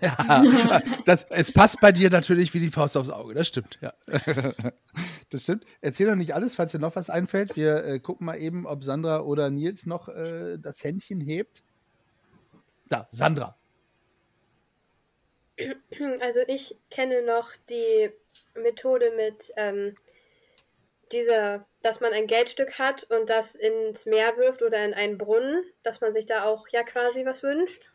[0.00, 3.92] Ja, das, es passt bei dir natürlich wie die Faust aufs Auge, das stimmt, ja.
[5.30, 5.64] Das stimmt.
[5.80, 7.54] Erzähl doch nicht alles, falls dir noch was einfällt.
[7.54, 11.62] Wir äh, gucken mal eben, ob Sandra oder Nils noch äh, das Händchen hebt.
[12.88, 13.56] Da, Sandra.
[16.20, 18.10] Also ich kenne noch die
[18.60, 19.94] Methode mit ähm,
[21.12, 25.62] dieser, dass man ein Geldstück hat und das ins Meer wirft oder in einen Brunnen,
[25.82, 27.90] dass man sich da auch ja quasi was wünscht.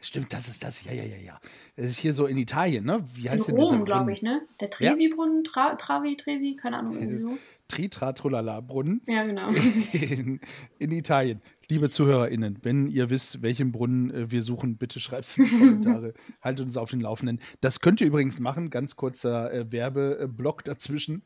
[0.00, 0.84] Stimmt, das ist das.
[0.84, 1.40] Ja, ja, ja, ja.
[1.76, 3.04] Das ist hier so in Italien, ne?
[3.14, 4.42] Wie heißt in denn Rom, glaube ich, ne?
[4.60, 7.38] Der Trevi-Brunnen, Tra Travi, Trevi, keine Ahnung, irgendwie so.
[7.68, 9.02] Tritratrolala-Brunnen.
[9.06, 9.48] Ja, genau.
[9.92, 10.40] In,
[10.78, 11.42] in, Italien.
[11.68, 15.50] Liebe ZuhörerInnen, wenn ihr wisst, welchen Brunnen äh, wir suchen, bitte schreibt es in die
[15.58, 16.14] Kommentare.
[16.40, 17.40] Haltet uns auf den Laufenden.
[17.60, 18.70] Das könnt ihr übrigens machen.
[18.70, 21.24] Ganz kurzer äh, Werbeblock dazwischen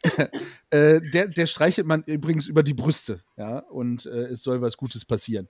[0.70, 4.76] äh, der, der streichelt man übrigens über die Brüste, ja, und äh, es soll was
[4.76, 5.48] Gutes passieren.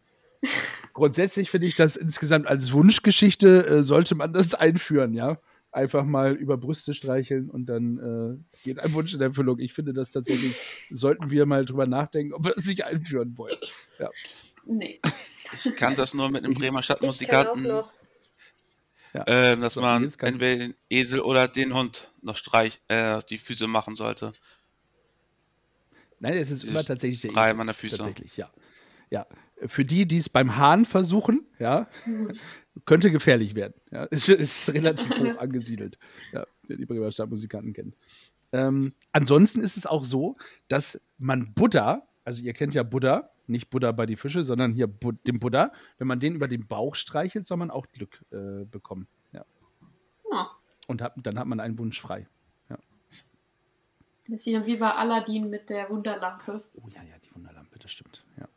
[0.93, 5.38] Grundsätzlich finde ich das insgesamt als Wunschgeschichte äh, sollte man das einführen, ja.
[5.72, 9.61] Einfach mal über Brüste streicheln und dann äh, geht ein Wunsch in Erfüllung.
[9.61, 10.57] Ich finde das tatsächlich,
[10.91, 13.57] sollten wir mal drüber nachdenken, ob wir das nicht einführen wollen.
[14.64, 15.01] Nee.
[15.55, 17.93] Ich kann das nur mit einem Bremer Stadtmusikanten, noch.
[19.12, 23.68] äh, dass So, man entweder den Esel oder den Hund noch streich, äh, die Füße
[23.68, 24.32] machen sollte.
[26.18, 27.64] Nein, es ist immer tatsächlich der Esel.
[27.66, 27.97] der Füße.
[27.99, 28.51] Tatsächlich, ja.
[29.11, 29.27] Ja.
[29.67, 31.89] Für die, die es beim Hahn versuchen, ja,
[32.87, 33.75] könnte gefährlich werden.
[33.91, 35.99] Ja, ist, ist relativ hoch angesiedelt,
[36.33, 37.97] ja, wer die Bremer Stadtmusikanten kennt.
[38.53, 40.37] Ähm, ansonsten ist es auch so,
[40.69, 44.87] dass man Buddha, also ihr kennt ja Buddha, nicht Buddha bei die Fische, sondern hier
[44.87, 48.65] Bu den Buddha, wenn man den über den Bauch streichelt, soll man auch Glück äh,
[48.65, 49.09] bekommen.
[49.33, 49.45] Ja.
[50.33, 50.51] Ja.
[50.87, 52.27] Und hat, dann hat man einen Wunsch frei.
[54.31, 56.63] Bisschen wie bei Aladdin mit der Wunderlampe.
[56.75, 58.25] Oh ja, ja, die Wunderlampe, das stimmt.
[58.39, 58.49] Ja.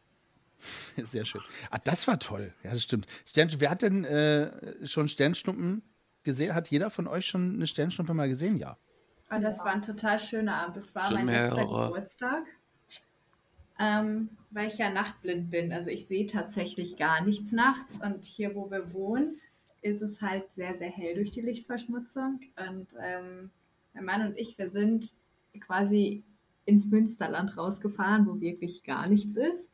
[1.03, 1.41] Sehr schön.
[1.70, 2.53] Ah, das war toll.
[2.64, 3.07] Ja, das stimmt.
[3.26, 5.82] Stern, wer hat denn äh, schon Sternschnuppen
[6.24, 6.55] gesehen?
[6.55, 8.57] Hat jeder von euch schon eine Sternschnuppe mal gesehen?
[8.57, 8.78] Ja.
[9.30, 10.78] Und das war ein total schöner Abend.
[10.78, 11.66] Das war Schon mein letzter.
[11.66, 12.43] Geburtstag.
[13.80, 15.74] Ähm, weil ich ja nachtblind bin.
[15.74, 17.97] Also ich sehe tatsächlich gar nichts nachts.
[17.97, 19.39] Und hier, wo wir wohnen,
[19.82, 22.39] ist es halt sehr, sehr hell durch die Lichtverschmutzung.
[22.70, 23.49] Und ähm,
[23.93, 25.11] mein Mann und ich, wir sind
[25.59, 26.24] quasi
[26.66, 29.72] ins Münsterland rausgefahren, wo wirklich gar nichts ist.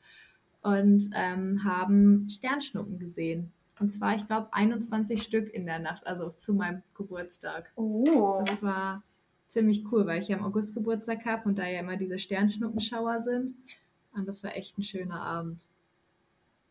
[0.61, 3.51] Und ähm, haben Sternschnuppen gesehen.
[3.79, 7.71] Und zwar, ich glaube, 21 Stück in der Nacht, also zu meinem Geburtstag.
[7.75, 8.43] Oh.
[8.45, 9.03] Das war
[9.47, 13.21] ziemlich cool, weil ich ja im August Geburtstag habe und da ja immer diese Sternschnuppenschauer
[13.21, 13.55] sind.
[14.13, 15.67] Und das war echt ein schöner Abend.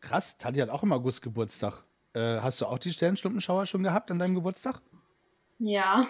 [0.01, 1.83] Krass, Tati hat auch im August Geburtstag.
[2.13, 4.81] Äh, hast du auch die Sternschnuppenschauer schon gehabt an deinem Geburtstag?
[5.57, 6.05] Ja.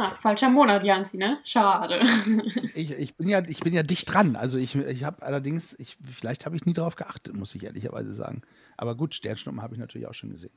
[0.00, 1.38] Ah, falscher Monat, Janzi, ne?
[1.44, 2.00] Schade.
[2.74, 4.36] Ich, ich, bin, ja, ich bin ja dicht dran.
[4.36, 8.14] Also ich, ich habe allerdings, ich, vielleicht habe ich nie darauf geachtet, muss ich ehrlicherweise
[8.14, 8.42] sagen.
[8.76, 10.52] Aber gut, Sternschnuppen habe ich natürlich auch schon gesehen.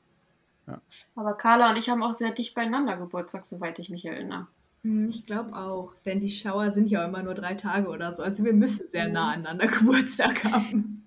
[1.16, 4.46] Aber Carla und ich haben auch sehr dicht beieinander Geburtstag, soweit ich mich erinnere.
[4.84, 8.22] Hm, Ich glaube auch, denn die Schauer sind ja immer nur drei Tage oder so.
[8.22, 11.02] Also wir müssen sehr nah aneinander Geburtstag haben.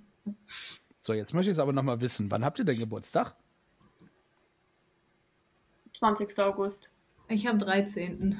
[0.99, 2.29] So, jetzt möchte ich es aber nochmal wissen.
[2.29, 3.37] Wann habt ihr denn Geburtstag?
[5.93, 6.37] 20.
[6.39, 6.91] August.
[7.27, 8.39] Ich habe 13.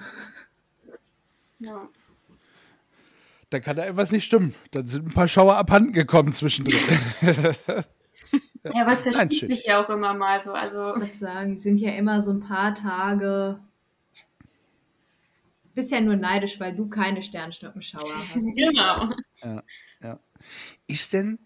[1.60, 1.90] Ja.
[3.50, 4.56] Da kann da etwas nicht stimmen.
[4.72, 6.80] Dann sind ein paar Schauer abhanden gekommen zwischendrin.
[8.74, 10.54] Ja, aber es verschiebt sich ja auch immer mal so.
[10.54, 13.60] Also, Ich würde sagen, die sind ja immer so ein paar Tage.
[15.76, 18.34] Bist ja nur neidisch, weil du keine Sternschnuppenschauer hast.
[18.56, 19.12] genau.
[20.88, 21.38] Ist denn,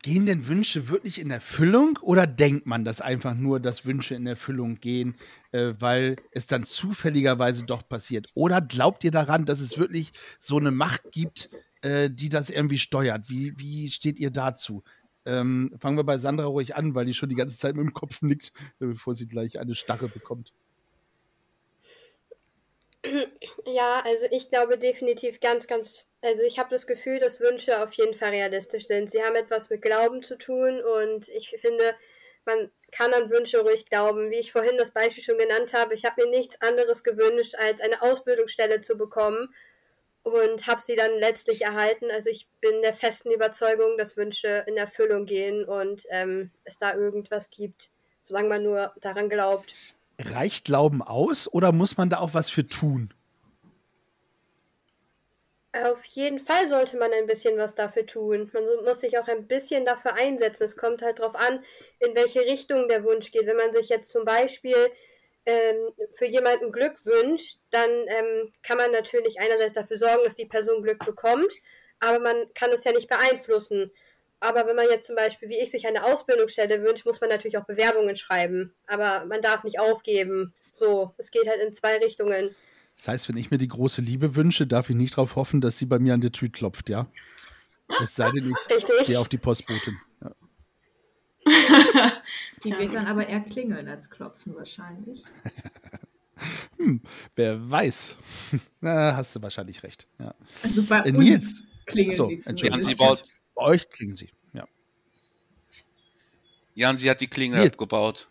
[0.00, 4.26] gehen denn Wünsche wirklich in Erfüllung oder denkt man das einfach nur, dass Wünsche in
[4.26, 5.16] Erfüllung gehen,
[5.52, 8.28] äh, weil es dann zufälligerweise doch passiert?
[8.34, 11.50] Oder glaubt ihr daran, dass es wirklich so eine Macht gibt,
[11.82, 13.28] äh, die das irgendwie steuert?
[13.28, 14.82] Wie, wie steht ihr dazu?
[15.24, 17.92] Ähm, fangen wir bei Sandra ruhig an, weil die schon die ganze Zeit mit dem
[17.92, 20.52] Kopf nickt, äh, bevor sie gleich eine Starre bekommt.
[23.66, 27.92] Ja, also ich glaube definitiv ganz, ganz, also ich habe das Gefühl, dass Wünsche auf
[27.94, 29.10] jeden Fall realistisch sind.
[29.10, 31.94] Sie haben etwas mit Glauben zu tun und ich finde,
[32.44, 34.30] man kann an Wünsche ruhig glauben.
[34.30, 37.80] Wie ich vorhin das Beispiel schon genannt habe, ich habe mir nichts anderes gewünscht, als
[37.80, 39.52] eine Ausbildungsstelle zu bekommen
[40.22, 42.10] und habe sie dann letztlich erhalten.
[42.10, 46.94] Also ich bin der festen Überzeugung, dass Wünsche in Erfüllung gehen und ähm, es da
[46.94, 47.90] irgendwas gibt,
[48.22, 49.74] solange man nur daran glaubt.
[50.20, 53.12] Reicht Glauben aus oder muss man da auch was für tun?
[55.74, 58.50] Auf jeden Fall sollte man ein bisschen was dafür tun.
[58.52, 60.64] Man muss sich auch ein bisschen dafür einsetzen.
[60.64, 61.64] Es kommt halt darauf an,
[61.98, 63.46] in welche Richtung der Wunsch geht.
[63.46, 64.76] Wenn man sich jetzt zum Beispiel
[65.46, 70.46] ähm, für jemanden Glück wünscht, dann ähm, kann man natürlich einerseits dafür sorgen, dass die
[70.46, 71.52] Person Glück bekommt,
[72.00, 73.90] aber man kann es ja nicht beeinflussen.
[74.42, 77.58] Aber wenn man jetzt zum Beispiel, wie ich, sich eine Ausbildungsstelle wünscht, muss man natürlich
[77.58, 78.74] auch Bewerbungen schreiben.
[78.86, 80.52] Aber man darf nicht aufgeben.
[80.72, 82.54] So, es geht halt in zwei Richtungen.
[82.96, 85.78] Das heißt, wenn ich mir die große Liebe wünsche, darf ich nicht darauf hoffen, dass
[85.78, 87.06] sie bei mir an der Tür klopft, ja?
[88.02, 89.06] Es sei denn, ich Richtig.
[89.06, 89.98] gehe auf die Postbotin.
[90.22, 90.32] Ja.
[92.64, 95.22] Die wird dann aber eher klingeln als klopfen wahrscheinlich.
[96.76, 97.00] Hm,
[97.36, 98.16] wer weiß.
[98.80, 100.08] Na, hast du wahrscheinlich recht.
[100.18, 100.34] Ja.
[100.64, 101.62] Also bei Äh, uns Nils.
[101.86, 103.00] klingeln So, sie zumindest.
[103.62, 104.30] Euch klingen sie.
[104.52, 104.66] Ja.
[106.74, 107.72] Jansi hat die Klingel Nils.
[107.74, 108.28] abgebaut.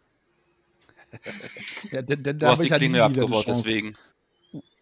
[1.91, 3.45] ja denn, denn Du da hast habe die ich ja nie Klingel wieder eine abgebaut,
[3.45, 3.63] Chance.
[3.63, 3.97] deswegen.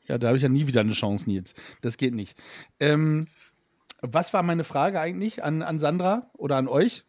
[0.08, 1.54] Ja, da habe ich ja nie wieder eine Chance, Nils.
[1.82, 2.38] Das geht nicht.
[2.80, 3.28] Ähm,
[4.02, 7.04] was war meine Frage eigentlich an, an Sandra oder an euch?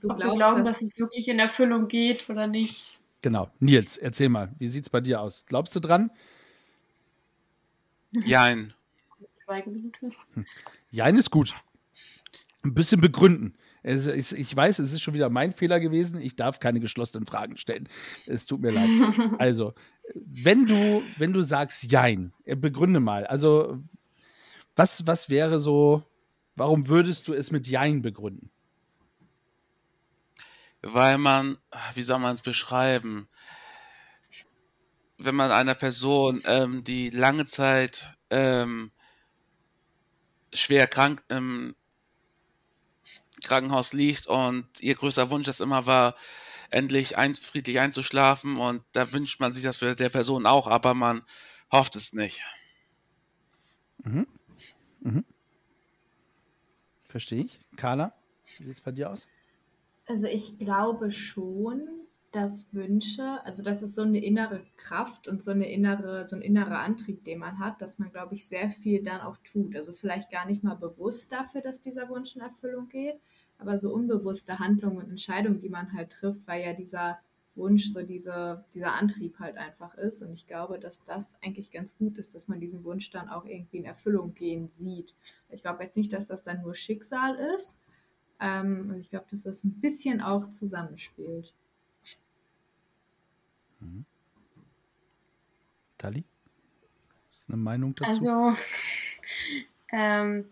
[0.00, 3.00] Du Ob wir glaubst, glauben, dass, dass es wirklich in Erfüllung geht oder nicht.
[3.20, 3.48] Genau.
[3.60, 5.44] Nils, erzähl mal, wie sieht's bei dir aus?
[5.46, 6.10] Glaubst du dran?
[8.10, 8.72] Jein.
[9.44, 10.10] Schweigeminute.
[10.90, 11.54] Jein ist gut.
[12.64, 13.54] Ein bisschen begründen.
[13.82, 16.20] Es, ist- ich weiß, es ist schon wieder mein Fehler gewesen.
[16.20, 17.88] Ich darf keine geschlossenen Fragen stellen.
[18.26, 18.88] Es tut mir leid.
[19.38, 19.74] Also,
[20.14, 23.26] wenn du, wenn du sagst Jein, äh, begründe mal.
[23.26, 23.78] Also,
[24.76, 26.02] was, was wäre so,
[26.56, 28.50] warum würdest du es mit Jein begründen?
[30.82, 31.56] Weil man,
[31.94, 33.28] wie soll man es beschreiben?
[35.18, 38.90] Wenn man einer Person, ähm, die lange Zeit ähm,
[40.52, 41.74] schwer krank im
[43.44, 46.14] Krankenhaus liegt und ihr größter Wunsch das immer war,
[46.70, 50.94] endlich ein, friedlich einzuschlafen und da wünscht man sich das für der Person auch, aber
[50.94, 51.22] man
[51.70, 52.42] hofft es nicht.
[54.02, 54.26] Mhm.
[55.00, 55.24] Mhm.
[57.08, 57.60] Verstehe ich.
[57.76, 58.12] Carla,
[58.58, 59.28] wie sieht es bei dir aus?
[60.06, 61.88] Also ich glaube schon,
[62.34, 66.42] dass Wünsche, also das ist so eine innere Kraft und so eine innere, so ein
[66.42, 69.76] innerer Antrieb, den man hat, dass man, glaube ich, sehr viel dann auch tut.
[69.76, 73.20] Also vielleicht gar nicht mal bewusst dafür, dass dieser Wunsch in Erfüllung geht,
[73.64, 77.18] aber so unbewusste Handlungen und Entscheidungen, die man halt trifft, weil ja dieser
[77.54, 80.22] Wunsch so diese, dieser Antrieb halt einfach ist.
[80.22, 83.46] Und ich glaube, dass das eigentlich ganz gut ist, dass man diesen Wunsch dann auch
[83.46, 85.14] irgendwie in Erfüllung gehen sieht.
[85.48, 87.78] Ich glaube jetzt nicht, dass das dann nur Schicksal ist,
[88.40, 91.54] ähm, und ich glaube, dass das ein bisschen auch zusammenspielt.
[95.98, 96.24] Tali?
[97.32, 98.28] Ist eine Meinung dazu?
[98.28, 98.60] Also,
[99.92, 100.46] ähm,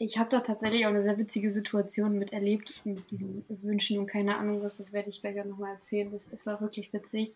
[0.00, 4.36] ich habe da tatsächlich auch eine sehr witzige Situation miterlebt mit diesen Wünschen und keine
[4.36, 6.10] Ahnung was, das werde ich gleich auch nochmal erzählen.
[6.12, 7.34] Das, das war wirklich witzig.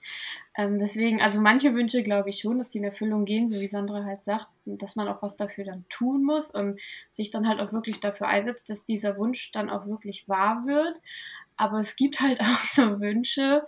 [0.56, 3.66] Ähm, deswegen, also manche Wünsche glaube ich schon, dass die in Erfüllung gehen, so wie
[3.66, 7.60] Sandra halt sagt, dass man auch was dafür dann tun muss und sich dann halt
[7.60, 10.94] auch wirklich dafür einsetzt, dass dieser Wunsch dann auch wirklich wahr wird.
[11.62, 13.62] Aber es gibt halt auch so Wünsche,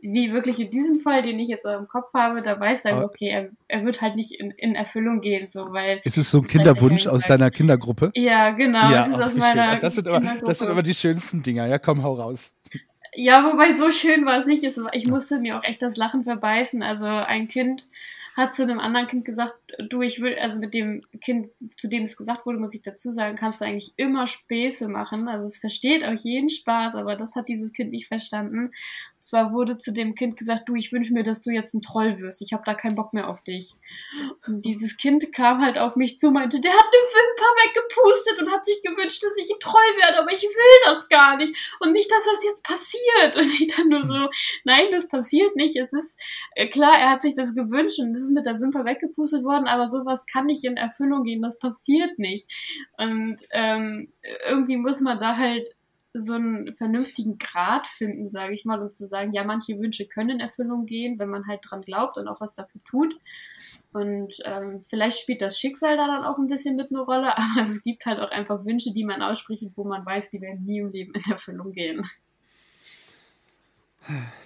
[0.00, 2.96] wie wirklich in diesem Fall, den ich jetzt auch im Kopf habe, da weiß er,
[2.96, 6.30] Aber- okay, er, er wird halt nicht in, in Erfüllung gehen, so, weil, Ist es
[6.30, 8.12] so ein Das ja Kinderwunsch aus deiner Kindergruppe?
[8.14, 9.80] ja, genau, das meiner schön.
[9.80, 11.66] Das sind, aber, das sind aber die schönsten Dinger.
[11.66, 12.54] Ja, komm, hau raus.
[13.14, 14.64] Ja, wobei so schön war es nicht.
[14.64, 16.82] Ich musste mir auch echt das Lachen verbeißen.
[16.82, 17.86] Also ein Kind
[18.36, 22.04] hat zu einem anderen Kind gesagt, du, ich will, also mit dem Kind, zu dem
[22.04, 25.28] es gesagt wurde, muss ich dazu sagen, kannst du eigentlich immer Späße machen.
[25.28, 28.66] Also es versteht auch jeden Spaß, aber das hat dieses Kind nicht verstanden.
[28.66, 28.74] Und
[29.18, 32.18] zwar wurde zu dem Kind gesagt, du, ich wünsche mir, dass du jetzt ein Troll
[32.18, 32.40] wirst.
[32.42, 33.76] Ich habe da keinen Bock mehr auf dich.
[34.46, 38.50] Und dieses Kind kam halt auf mich zu, meinte, der hat eine Wimper weggepustet und
[38.50, 41.92] hat sich gewünscht, dass ich ein Troll werde, aber ich will das gar nicht und
[41.92, 43.36] nicht, dass das jetzt passiert.
[43.36, 44.30] Und ich dann nur so,
[44.64, 45.76] nein, das passiert nicht.
[45.76, 46.18] Es ist
[46.54, 49.57] äh, klar, er hat sich das gewünscht und es ist mit der Wimper weggepustet worden,
[49.66, 51.42] aber sowas kann nicht in Erfüllung gehen.
[51.42, 52.50] Das passiert nicht.
[52.96, 54.12] Und ähm,
[54.46, 55.68] irgendwie muss man da halt
[56.14, 60.30] so einen vernünftigen Grad finden, sage ich mal, um zu sagen, ja, manche Wünsche können
[60.30, 63.14] in Erfüllung gehen, wenn man halt dran glaubt und auch was dafür tut.
[63.92, 67.62] Und ähm, vielleicht spielt das Schicksal da dann auch ein bisschen mit eine Rolle, aber
[67.62, 70.78] es gibt halt auch einfach Wünsche, die man ausspricht, wo man weiß, die werden nie
[70.78, 72.08] im Leben in Erfüllung gehen.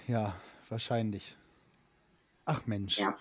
[0.07, 0.35] Ja,
[0.69, 1.35] wahrscheinlich.
[2.45, 2.99] Ach Mensch.
[2.99, 3.17] Ja.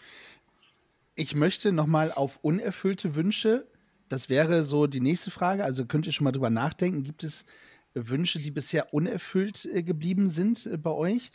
[1.14, 3.66] Ich möchte nochmal auf unerfüllte Wünsche.
[4.08, 5.62] Das wäre so die nächste Frage.
[5.62, 7.02] Also könnt ihr schon mal drüber nachdenken.
[7.02, 7.44] Gibt es
[7.92, 11.30] Wünsche, die bisher unerfüllt äh, geblieben sind äh, bei euch?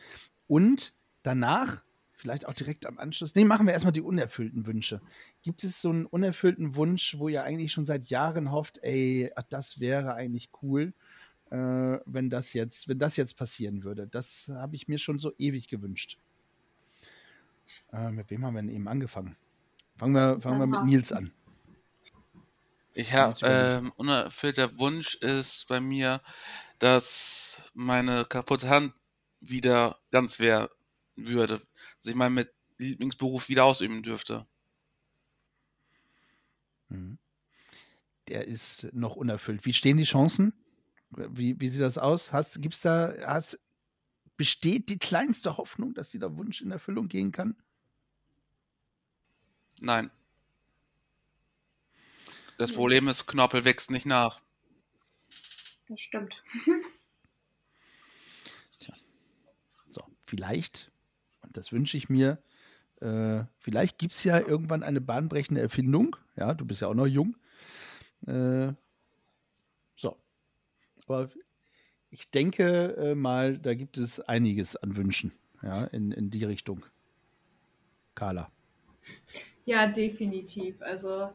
[0.48, 5.00] Und danach, vielleicht auch direkt am Anschluss, nee, machen wir erstmal die unerfüllten Wünsche.
[5.44, 9.44] Gibt es so einen unerfüllten Wunsch, wo ihr eigentlich schon seit Jahren hofft, ey, ach,
[9.50, 10.94] das wäre eigentlich cool,
[11.52, 14.08] äh, wenn das jetzt, wenn das jetzt passieren würde?
[14.08, 16.18] Das habe ich mir schon so ewig gewünscht.
[17.94, 19.36] Äh, mit wem haben wir denn eben angefangen?
[19.98, 20.84] Fangen wir, fangen wir mit.
[20.86, 21.32] Nils an.
[22.94, 26.22] Ich habe ähm, unerfüllter Wunsch ist bei mir,
[26.80, 28.94] dass meine kaputte Hand
[29.40, 30.72] wieder ganz wäre
[31.16, 34.48] würde, dass ich meinen mit Lieblingsberuf wieder ausüben dürfte.
[36.90, 37.18] Mhm.
[38.28, 39.66] Der ist noch unerfüllt.
[39.66, 40.54] Wie stehen die Chancen?
[41.10, 42.34] Wie, wie sieht das aus?
[42.34, 43.60] Hast, gibt's da, hast,
[44.36, 47.56] besteht die kleinste Hoffnung, dass dieser Wunsch in Erfüllung gehen kann?
[49.82, 50.12] Nein.
[52.58, 54.42] Das Problem ist, Knorpel wächst nicht nach.
[55.88, 56.44] Das stimmt.
[59.90, 60.92] So, vielleicht,
[61.42, 62.42] und das wünsche ich mir,
[63.00, 66.16] äh, vielleicht gibt es ja irgendwann eine bahnbrechende Erfindung.
[66.36, 67.38] Ja, du bist ja auch noch jung.
[68.26, 68.74] Äh,
[69.96, 70.18] so.
[71.06, 71.30] Aber
[72.10, 76.86] ich denke äh, mal, da gibt es einiges an Wünschen, ja, in, in die Richtung.
[78.14, 78.52] Carla.
[79.68, 80.82] Ja, definitiv.
[80.82, 81.30] Also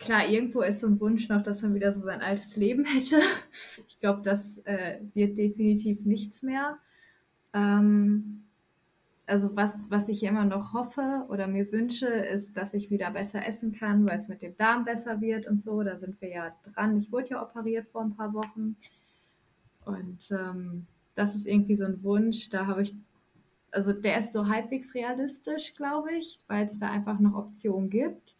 [0.00, 3.20] klar, irgendwo ist so ein Wunsch noch, dass man wieder so sein altes Leben hätte.
[3.86, 6.78] Ich glaube, das äh, wird definitiv nichts mehr.
[7.54, 8.42] Ähm,
[9.24, 13.46] also was, was ich immer noch hoffe oder mir wünsche, ist, dass ich wieder besser
[13.46, 15.80] essen kann, weil es mit dem Darm besser wird und so.
[15.84, 16.96] Da sind wir ja dran.
[16.96, 18.76] Ich wurde ja operiert vor ein paar Wochen.
[19.84, 22.48] Und ähm, das ist irgendwie so ein Wunsch.
[22.50, 22.96] Da habe ich,
[23.72, 28.36] also der ist so halbwegs realistisch, glaube ich, weil es da einfach noch Optionen gibt.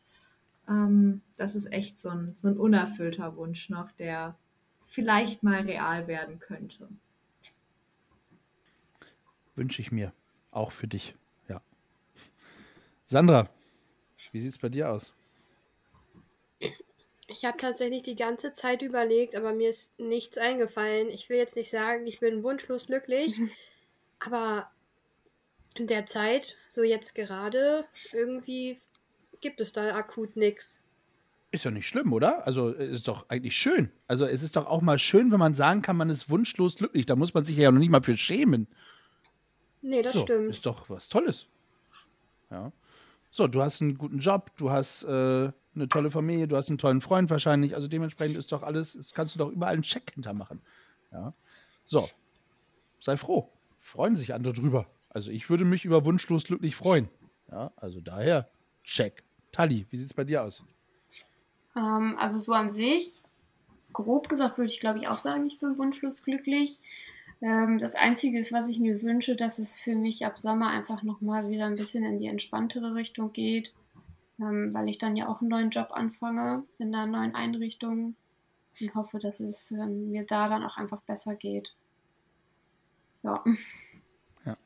[0.69, 4.37] Ähm, das ist echt so ein, so ein unerfüllter Wunsch noch, der
[4.83, 6.89] vielleicht mal real werden könnte.
[9.57, 10.13] Wünsche ich mir.
[10.51, 11.15] Auch für dich.
[11.49, 11.63] Ja.
[13.07, 13.49] Sandra,
[14.33, 15.15] wie sieht es bei dir aus?
[17.27, 21.09] Ich habe tatsächlich die ganze Zeit überlegt, aber mir ist nichts eingefallen.
[21.09, 23.39] Ich will jetzt nicht sagen, ich bin wunschlos glücklich,
[24.19, 24.71] aber
[25.79, 28.81] in der Zeit, so jetzt gerade, irgendwie
[29.41, 30.81] gibt es da akut nichts.
[31.51, 32.47] Ist ja nicht schlimm, oder?
[32.47, 33.91] Also ist doch eigentlich schön.
[34.07, 37.05] Also es ist doch auch mal schön, wenn man sagen kann, man ist wunschlos glücklich.
[37.05, 38.69] Da muss man sich ja noch nicht mal für schämen.
[39.83, 40.51] Nee, das so, stimmt.
[40.51, 41.49] Ist doch was Tolles.
[42.51, 42.73] Ja.
[43.31, 46.79] So, du hast einen guten Job, du hast äh, eine tolle Familie, du hast einen
[46.79, 47.75] tollen Freund wahrscheinlich.
[47.75, 50.61] Also dementsprechend ist doch alles, ist, kannst du doch überall einen Check hintermachen.
[51.11, 51.35] Ja.
[51.83, 52.09] So,
[53.01, 53.51] sei froh.
[53.79, 54.87] Freuen sich andere drüber.
[55.13, 57.09] Also ich würde mich über wunschlos glücklich freuen.
[57.51, 58.49] Ja, also daher,
[58.83, 59.23] check.
[59.53, 60.65] Tali, wie sieht es bei dir aus?
[61.77, 63.23] Ähm, also so an sich,
[63.93, 66.81] grob gesagt, würde ich glaube ich auch sagen, ich bin wunschlos glücklich.
[67.43, 71.03] Ähm, das Einzige ist, was ich mir wünsche, dass es für mich ab Sommer einfach
[71.03, 73.75] nochmal wieder ein bisschen in die entspanntere Richtung geht,
[74.41, 78.15] ähm, weil ich dann ja auch einen neuen Job anfange in einer neuen Einrichtung
[78.81, 81.75] und hoffe, dass es ähm, mir da dann auch einfach besser geht.
[83.23, 83.45] Ja.
[84.45, 84.57] Ja.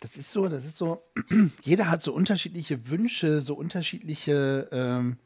[0.00, 1.02] Das ist so, das ist so,
[1.62, 5.18] jeder hat so unterschiedliche Wünsche, so unterschiedliche ähm,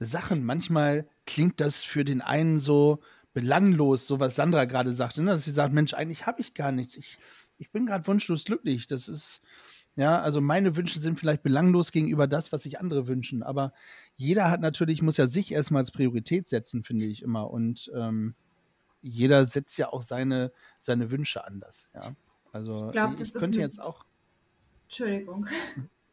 [0.00, 0.44] Sachen.
[0.44, 3.00] Manchmal klingt das für den einen so
[3.34, 5.32] belanglos, so was Sandra gerade sagte, ne?
[5.32, 6.96] dass sie sagt, Mensch, eigentlich habe ich gar nichts.
[6.96, 7.18] Ich,
[7.58, 8.86] ich bin gerade wunschlos glücklich.
[8.86, 9.42] Das ist,
[9.94, 13.42] ja, also meine Wünsche sind vielleicht belanglos gegenüber das, was sich andere wünschen.
[13.42, 13.72] Aber
[14.14, 17.50] jeder hat natürlich, muss ja sich erstmal als Priorität setzen, finde ich immer.
[17.50, 18.34] Und ähm,
[19.02, 20.50] jeder setzt ja auch seine,
[20.80, 21.90] seine Wünsche anders.
[21.94, 22.16] Ja.
[22.52, 24.04] Also Ich glaub, ich, das ich ist könnte jetzt auch.
[24.86, 25.46] Entschuldigung.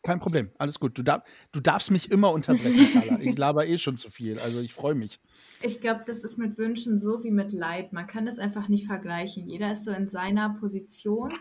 [0.03, 0.97] Kein Problem, alles gut.
[0.97, 3.21] Du, darf, du darfst mich immer unterbrechen, Carla.
[3.21, 5.21] Ich laber eh schon zu viel, also ich freue mich.
[5.61, 7.93] Ich glaube, das ist mit Wünschen so wie mit Leid.
[7.93, 9.47] Man kann das einfach nicht vergleichen.
[9.47, 11.33] Jeder ist so in seiner Position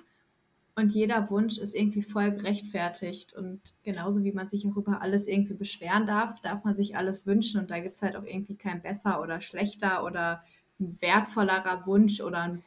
[0.74, 3.34] und jeder Wunsch ist irgendwie voll gerechtfertigt.
[3.34, 7.26] Und genauso wie man sich auch über alles irgendwie beschweren darf, darf man sich alles
[7.26, 7.60] wünschen.
[7.60, 10.44] Und da gibt es halt auch irgendwie kein besser oder schlechter oder
[10.80, 12.62] ein wertvollerer Wunsch oder ein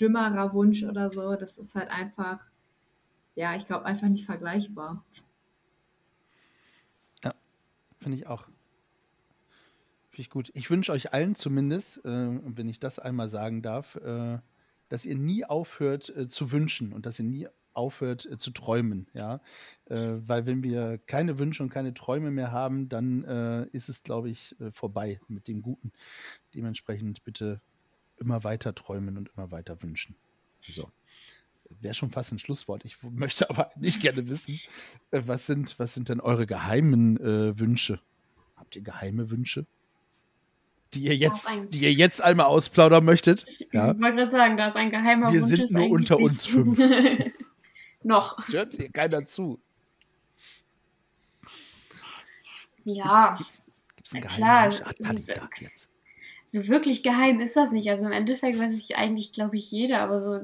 [0.00, 1.34] dümmerer Wunsch oder so.
[1.36, 2.44] Das ist halt einfach,
[3.36, 5.04] ja, ich glaube, einfach nicht vergleichbar.
[8.06, 8.44] Finde ich auch.
[10.10, 10.52] Finde ich gut.
[10.54, 14.38] Ich wünsche euch allen zumindest, äh, wenn ich das einmal sagen darf, äh,
[14.88, 19.08] dass ihr nie aufhört äh, zu wünschen und dass ihr nie aufhört äh, zu träumen,
[19.12, 19.40] ja.
[19.86, 24.02] Äh, weil wenn wir keine Wünsche und keine Träume mehr haben, dann äh, ist es,
[24.04, 25.92] glaube ich, vorbei mit dem Guten.
[26.54, 27.60] Dementsprechend bitte
[28.18, 30.14] immer weiter träumen und immer weiter wünschen.
[30.60, 30.90] So.
[31.80, 32.84] Wäre schon fast ein Schlusswort.
[32.84, 34.58] Ich möchte aber nicht gerne wissen,
[35.10, 38.00] äh, was sind, was sind denn eure geheimen äh, Wünsche?
[38.56, 39.66] Habt ihr geheime Wünsche?
[40.94, 43.44] Die ihr jetzt, die ihr jetzt einmal ausplaudern möchtet?
[43.72, 43.90] Ja.
[43.92, 45.50] Ich wollte gerade sagen, da ist ein geheimer Wir Wunsch.
[45.50, 46.78] sind ist nur unter uns fünf.
[48.04, 48.36] Noch.
[48.36, 49.60] Das hört ihr keiner zu.
[52.84, 53.34] Ja,
[53.96, 54.28] Gibt es einen Na
[54.68, 55.16] geheimen klar, Wunsch?
[55.16, 55.88] Diese- da, jetzt.
[56.46, 57.90] so wirklich geheim ist das nicht.
[57.90, 60.40] Also im Endeffekt weiß ich eigentlich, glaube ich, jeder, aber so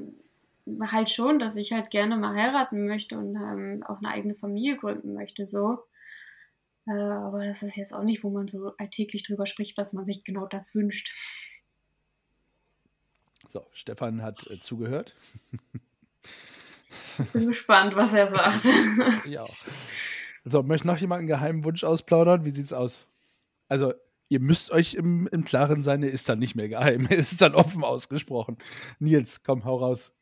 [0.90, 4.76] halt schon, dass ich halt gerne mal heiraten möchte und ähm, auch eine eigene Familie
[4.76, 5.78] gründen möchte, so.
[6.86, 10.04] Äh, aber das ist jetzt auch nicht, wo man so alltäglich drüber spricht, dass man
[10.04, 11.14] sich genau das wünscht.
[13.48, 15.14] So, Stefan hat äh, zugehört.
[17.32, 18.64] Bin gespannt, was er sagt.
[19.26, 19.54] Ich auch.
[20.44, 22.44] So, möchte noch jemand einen geheimen Wunsch ausplaudern?
[22.44, 23.06] Wie sieht's aus?
[23.68, 23.94] Also,
[24.28, 27.06] ihr müsst euch im, im Klaren sein, er ist dann nicht mehr geheim.
[27.10, 28.56] Er ist dann offen ausgesprochen.
[28.98, 30.12] Nils, komm, hau raus.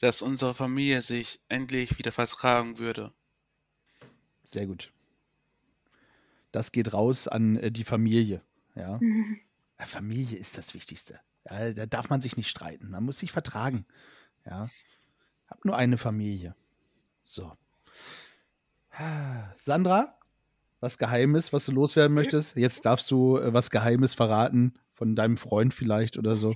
[0.00, 3.12] Dass unsere Familie sich endlich wieder vertragen würde.
[4.44, 4.92] Sehr gut.
[6.52, 8.42] Das geht raus an äh, die Familie.
[8.74, 9.00] Ja.
[9.78, 11.20] Äh, Familie ist das Wichtigste.
[11.44, 12.88] Ja, da darf man sich nicht streiten.
[12.88, 13.84] Man muss sich vertragen.
[14.46, 14.70] Ja.
[15.48, 16.56] Hab nur eine Familie.
[17.22, 17.52] So.
[19.56, 20.18] Sandra,
[20.80, 22.56] was Geheimes, was du loswerden möchtest?
[22.56, 26.54] Jetzt darfst du äh, was Geheimes verraten von deinem Freund vielleicht oder so.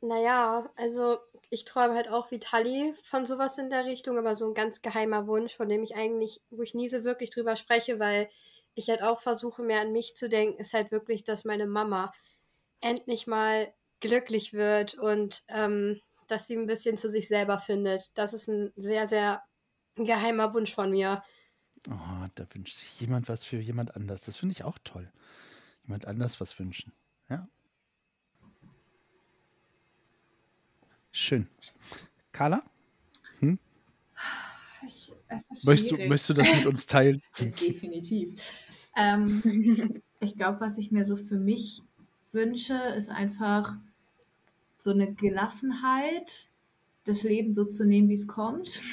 [0.00, 1.18] Naja, also
[1.50, 4.82] ich träume halt auch wie Tully von sowas in der Richtung, aber so ein ganz
[4.82, 8.28] geheimer Wunsch, von dem ich eigentlich, wo ich nie so wirklich drüber spreche, weil
[8.74, 12.12] ich halt auch versuche, mehr an mich zu denken, ist halt wirklich, dass meine Mama
[12.80, 18.16] endlich mal glücklich wird und ähm, dass sie ein bisschen zu sich selber findet.
[18.18, 19.42] Das ist ein sehr, sehr
[19.96, 21.22] geheimer Wunsch von mir.
[21.88, 24.22] Oh, da wünscht sich jemand was für jemand anders.
[24.24, 25.12] Das finde ich auch toll.
[25.84, 26.92] Jemand anders was wünschen.
[27.28, 27.48] Ja.
[31.18, 31.46] Schön.
[32.30, 32.62] Carla?
[33.38, 33.58] Hm?
[34.86, 35.10] Ich,
[35.64, 37.22] Möchtest du, möchtest du das mit uns teilen?
[37.38, 38.54] Definitiv.
[38.94, 39.42] Ähm,
[40.20, 41.82] ich glaube, was ich mir so für mich
[42.32, 43.78] wünsche, ist einfach
[44.76, 46.50] so eine Gelassenheit,
[47.04, 48.82] das Leben so zu nehmen, wie es kommt.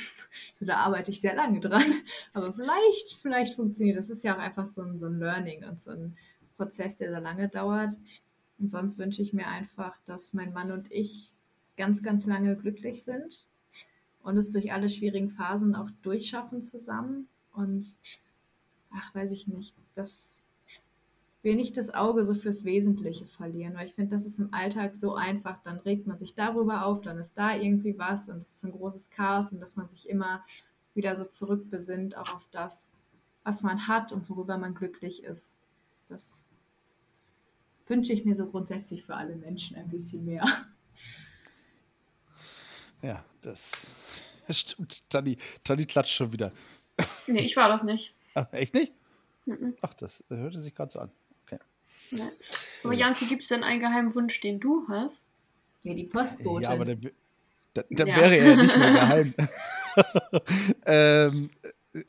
[0.56, 1.84] So, da arbeite ich sehr lange dran.
[2.32, 3.98] Aber vielleicht, vielleicht funktioniert.
[3.98, 6.16] Das ist ja auch einfach so ein, so ein Learning und so ein
[6.58, 7.92] Prozess, der sehr lange dauert.
[8.58, 11.33] Und sonst wünsche ich mir einfach, dass mein Mann und ich
[11.78, 13.48] ganz, ganz lange glücklich sind
[14.24, 17.28] und es durch alle schwierigen Phasen auch durchschaffen zusammen.
[17.54, 17.98] Und
[18.92, 20.44] ach, weiß ich nicht, dass
[21.42, 24.96] wir nicht das Auge so fürs Wesentliche verlieren, weil ich finde, das ist im Alltag
[24.96, 25.58] so einfach.
[25.58, 28.72] Dann regt man sich darüber auf, dann ist da irgendwie was und es ist ein
[28.72, 30.44] großes Chaos und dass man sich immer
[30.94, 32.90] wieder so zurückbesinnt, auch auf das,
[33.44, 35.56] was man hat und worüber man glücklich ist.
[36.08, 36.46] Das
[37.88, 40.46] wünsche ich mir so grundsätzlich für alle Menschen ein bisschen mehr.
[43.04, 43.88] Ja, das,
[44.50, 45.08] stimmt.
[45.10, 46.52] Tani, Tani klatscht schon wieder.
[47.28, 48.14] Nee, ich war das nicht.
[48.34, 48.94] Ach, echt nicht?
[49.46, 49.76] Mhm.
[49.82, 51.12] Ach, das hörte sich gerade so an.
[52.12, 52.24] Nee.
[52.84, 55.24] Aber Janzi, gibt es denn einen geheimen Wunsch, den du hast?
[55.84, 56.64] Ja, die Postbote.
[56.64, 57.02] Ja, aber dann,
[57.74, 58.16] dann, dann Ja.
[58.18, 59.34] wäre er ja nicht mehr geheim.
[60.86, 61.50] ähm,
[61.94, 62.04] äh,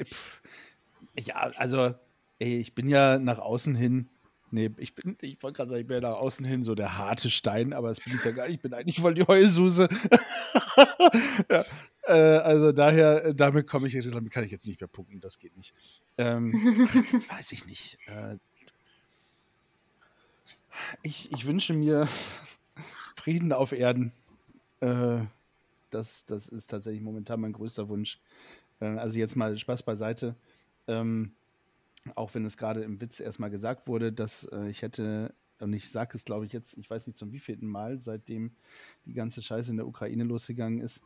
[1.23, 1.95] ja, also,
[2.39, 4.11] ey, ich bin ja nach außen hin.
[4.55, 6.97] Nee, ich bin, ich wollte gerade sagen, ich bin ja nach außen hin so der
[6.97, 8.55] harte Stein, aber das bin ich ja gar nicht.
[8.55, 9.89] Ich bin eigentlich voll die Heulsuse.
[11.51, 11.65] ja,
[12.05, 15.41] äh, also daher, äh, damit komme ich, damit kann ich jetzt nicht mehr punkten, das
[15.41, 15.75] geht nicht.
[16.19, 16.53] Ähm,
[17.31, 17.99] weiß ich nicht.
[18.07, 18.37] Äh,
[21.03, 22.07] ich, ich wünsche mir
[23.17, 24.13] Frieden auf Erden.
[24.79, 25.19] Äh,
[25.91, 28.21] das, das ist tatsächlich momentan mein größter Wunsch.
[28.79, 30.37] Äh, also jetzt mal Spaß beiseite.
[30.87, 31.33] Ähm,
[32.15, 35.91] auch wenn es gerade im Witz erstmal gesagt wurde, dass äh, ich hätte, und ich
[35.91, 38.57] sage es glaube ich jetzt, ich weiß nicht zum wievielten Mal, seitdem
[39.07, 41.03] die ganze Scheiße in der Ukraine losgegangen ist,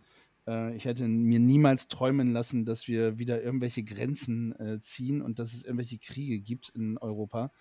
[0.48, 5.38] äh, ich hätte mir niemals träumen lassen, dass wir wieder irgendwelche Grenzen äh, ziehen und
[5.38, 7.52] dass es irgendwelche Kriege gibt in Europa.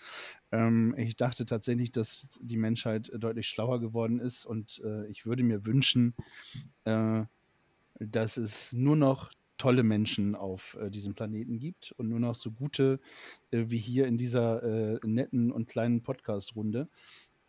[0.51, 5.43] Ähm, ich dachte tatsächlich, dass die Menschheit deutlich schlauer geworden ist und äh, ich würde
[5.43, 6.15] mir wünschen,
[6.85, 7.23] äh,
[7.99, 12.51] dass es nur noch tolle Menschen auf äh, diesem Planeten gibt und nur noch so
[12.51, 12.99] gute
[13.51, 16.89] äh, wie hier in dieser äh, netten und kleinen Podcast-Runde.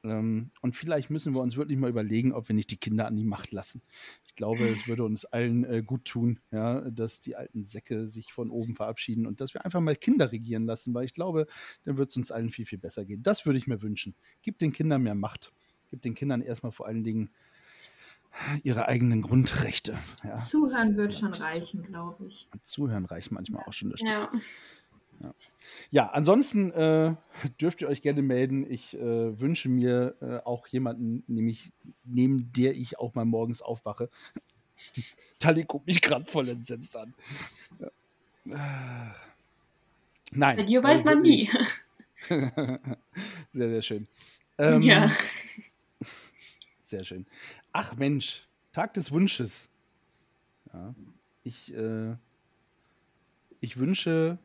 [0.04, 3.16] Ähm, und vielleicht müssen wir uns wirklich mal überlegen, ob wir nicht die Kinder an
[3.16, 3.82] die Macht lassen.
[4.26, 8.32] Ich glaube, es würde uns allen äh, gut tun, ja, dass die alten Säcke sich
[8.32, 11.46] von oben verabschieden und dass wir einfach mal Kinder regieren lassen, weil ich glaube,
[11.84, 13.22] dann wird es uns allen viel, viel besser gehen.
[13.22, 14.14] Das würde ich mir wünschen.
[14.42, 15.52] Gib den Kindern mehr Macht.
[15.90, 17.30] Gib den Kindern erstmal vor allen Dingen
[18.62, 19.98] ihre eigenen Grundrechte.
[20.24, 22.48] Ja, Zuhören wird schon reichen, glaube ich.
[22.62, 23.90] Zuhören reicht manchmal auch schon.
[23.90, 24.12] Das stimmt.
[24.12, 24.30] Ja.
[25.90, 27.14] Ja, ansonsten äh,
[27.60, 28.70] dürft ihr euch gerne melden.
[28.70, 31.72] Ich äh, wünsche mir äh, auch jemanden, nämlich
[32.04, 34.10] neben der ich auch mal morgens aufwache.
[35.40, 37.14] Tali guckt mich gerade voll entsetzt an.
[37.80, 37.88] Ja.
[38.46, 39.12] Äh,
[40.32, 40.56] Nein.
[40.58, 41.50] Bei dir also weiß man nie.
[42.28, 42.80] sehr,
[43.52, 44.06] sehr schön.
[44.58, 45.10] Ähm, ja.
[46.88, 47.26] Sehr schön.
[47.72, 49.68] Ach Mensch, Tag des Wunsches.
[50.72, 50.94] Ja,
[51.42, 52.16] ich, äh,
[53.60, 54.38] ich wünsche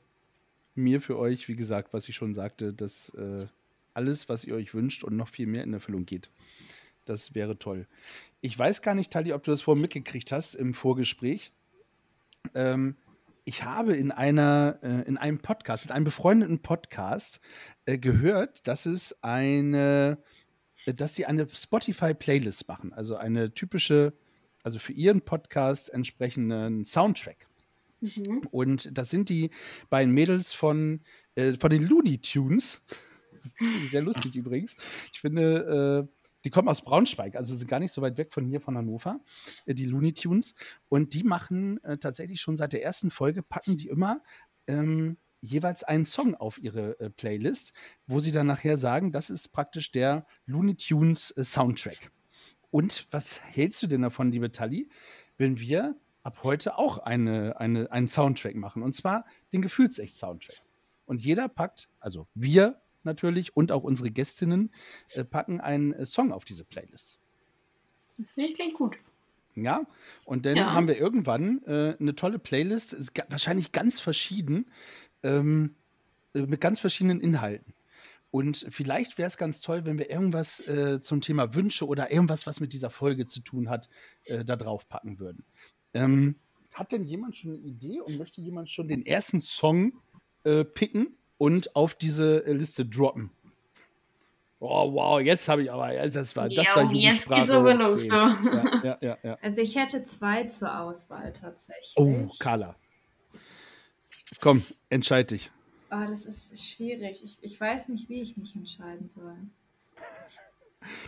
[0.75, 3.47] mir für euch, wie gesagt, was ich schon sagte, dass äh,
[3.93, 6.29] alles, was ihr euch wünscht und noch viel mehr in Erfüllung geht.
[7.05, 7.87] Das wäre toll.
[8.41, 11.53] Ich weiß gar nicht, Tali, ob du das vorhin mitgekriegt hast im Vorgespräch.
[12.55, 12.97] Ähm,
[13.45, 17.39] ich habe in einer, äh, in einem Podcast, in einem befreundeten Podcast
[17.85, 20.17] äh, gehört, dass es eine,
[20.95, 24.13] dass sie eine Spotify-Playlist machen, also eine typische,
[24.63, 27.47] also für ihren Podcast entsprechenden Soundtrack.
[28.01, 28.47] Mhm.
[28.51, 29.49] Und das sind die
[29.89, 31.01] beiden Mädels von,
[31.36, 32.84] äh, von den Looney Tunes.
[33.91, 34.76] Sehr lustig übrigens.
[35.11, 36.09] Ich finde,
[36.45, 39.21] Die kommen aus Braunschweig, also sind gar nicht so weit weg von hier, von Hannover,
[39.65, 40.55] äh, die Looney Tunes.
[40.89, 44.21] Und die machen äh, tatsächlich schon seit der ersten Folge, packen die immer
[44.67, 47.73] ähm, jeweils einen Song auf ihre äh, Playlist,
[48.07, 52.11] wo sie dann nachher sagen, das ist praktisch der Looney Tunes äh, Soundtrack.
[52.71, 54.89] Und was hältst du denn davon, liebe Tali,
[55.37, 58.81] wenn wir ab heute auch eine, eine, einen Soundtrack machen?
[58.81, 60.63] Und zwar den Gefühlsecht-Soundtrack.
[61.05, 64.71] Und jeder packt, also wir natürlich und auch unsere Gästinnen,
[65.13, 67.19] äh, packen einen äh, Song auf diese Playlist.
[68.17, 68.97] Das finde ich klingt gut.
[69.55, 69.85] Ja,
[70.25, 70.73] und dann Ja.
[70.73, 74.71] haben wir irgendwann äh, eine tolle Playlist, ist wahrscheinlich ganz verschieden,
[75.24, 75.76] ähm,
[76.34, 77.74] äh, mit ganz verschiedenen Inhalten.
[78.32, 82.47] Und vielleicht wäre es ganz toll, wenn wir irgendwas äh, zum Thema Wünsche oder irgendwas,
[82.47, 83.89] was mit dieser Folge zu tun hat,
[84.26, 85.45] äh, da drauf packen würden.
[85.93, 86.36] Ähm,
[86.74, 89.93] hat denn jemand schon eine Idee und möchte jemand schon den ersten Song
[90.43, 93.30] äh, picken und auf diese äh, Liste droppen?
[94.59, 97.74] Oh, wow, jetzt habe ich aber, das war, das Ja, war jetzt geht's Jugendsprache aber
[97.76, 98.09] los, 10.
[98.09, 98.15] du.
[98.15, 99.38] Ja, ja, ja, ja.
[99.41, 101.93] Also ich hätte zwei zur Auswahl tatsächlich.
[101.97, 102.76] Oh, Carla.
[104.41, 105.51] Komm, entscheid dich.
[105.89, 107.23] Oh, das ist schwierig.
[107.23, 109.38] Ich, ich weiß nicht, wie ich mich entscheiden soll.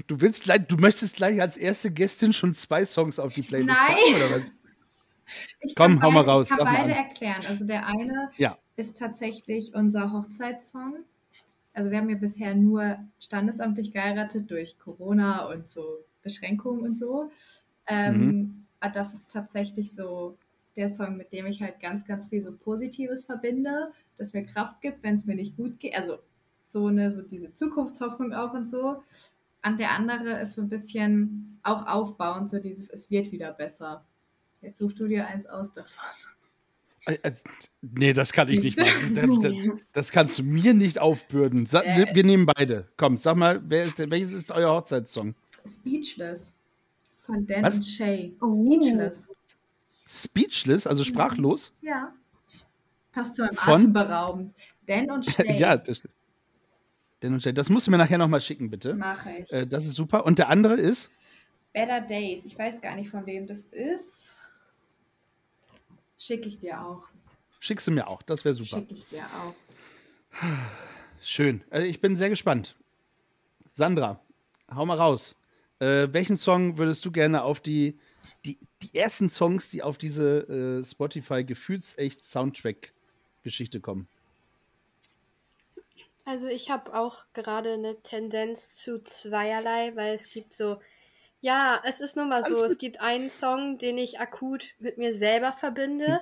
[0.07, 3.85] Du willst gleich, du möchtest gleich als erste Gästin schon zwei Songs auf die Playlist
[3.85, 3.85] Nein.
[3.85, 4.51] packen, oder was?
[5.59, 7.45] Ich Komm, hau mal beide, raus, Ich kann beide erklären.
[7.45, 8.57] Also der eine Ja.
[8.75, 10.97] ist tatsächlich unser Hochzeitssong.
[11.73, 17.31] Also wir haben ja bisher nur standesamtlich geheiratet durch Corona und so Beschränkungen und so.
[17.87, 18.35] Ähm, Mhm.
[18.79, 20.37] aber Das ist tatsächlich so
[20.75, 24.81] der Song, mit dem ich halt ganz, ganz viel so Positives verbinde, das mir Kraft
[24.81, 25.97] gibt, wenn es mir nicht gut geht.
[25.97, 26.19] Also
[26.65, 29.03] so eine, so diese Zukunftshoffnung auch und so.
[29.65, 34.05] Und der andere ist so ein bisschen auch aufbauend, so dieses, es wird wieder besser.
[34.61, 36.05] Jetzt such du dir eins aus davon.
[37.05, 37.31] Äh,
[37.81, 39.15] Nee, das kann ich nicht machen.
[39.15, 39.53] Das, das,
[39.93, 41.65] das kannst du mir nicht aufbürden.
[41.65, 42.13] Sa Äh.
[42.13, 42.87] Wir nehmen beide.
[42.97, 45.35] Komm, sag mal, wer ist denn, welches ist euer Hochzeitssong?
[45.67, 46.53] Speechless
[47.21, 47.75] von Dan Was?
[47.75, 48.35] und Shay.
[48.41, 48.53] Oh.
[48.55, 49.29] Speechless.
[50.07, 51.73] Speechless, also sprachlos?
[51.81, 52.13] Ja.
[53.11, 53.73] Passt zu meinem Von?
[53.73, 54.55] Atemberaubend.
[54.85, 55.57] Dan und Shay.
[55.57, 56.13] ja, das stimmt.
[57.23, 57.53] Den und Jay.
[57.53, 58.93] Das musst du mir nachher nochmal schicken, bitte.
[58.93, 59.51] Mache ich.
[59.51, 60.25] Äh, das ist super.
[60.25, 61.09] Und der andere ist?
[61.73, 62.45] Better Days.
[62.45, 64.37] Ich weiß gar nicht, von wem das ist.
[66.17, 67.07] Schicke ich dir auch.
[67.59, 68.21] Schickst du mir auch.
[68.21, 68.77] Das wäre super.
[68.77, 69.55] Schicke ich dir auch.
[71.21, 71.63] Schön.
[71.71, 72.75] Äh, ich bin sehr gespannt.
[73.63, 74.19] Sandra,
[74.73, 75.35] hau mal raus.
[75.79, 77.97] Äh, welchen Song würdest du gerne auf die,
[78.45, 84.07] die, die ersten Songs, die auf diese äh, Spotify gefühlsecht Soundtrack-Geschichte kommen?
[86.25, 90.79] Also ich habe auch gerade eine Tendenz zu zweierlei, weil es gibt so,
[91.39, 92.71] ja, es ist nun mal Alles so, gut.
[92.71, 96.21] es gibt einen Song, den ich akut mit mir selber verbinde,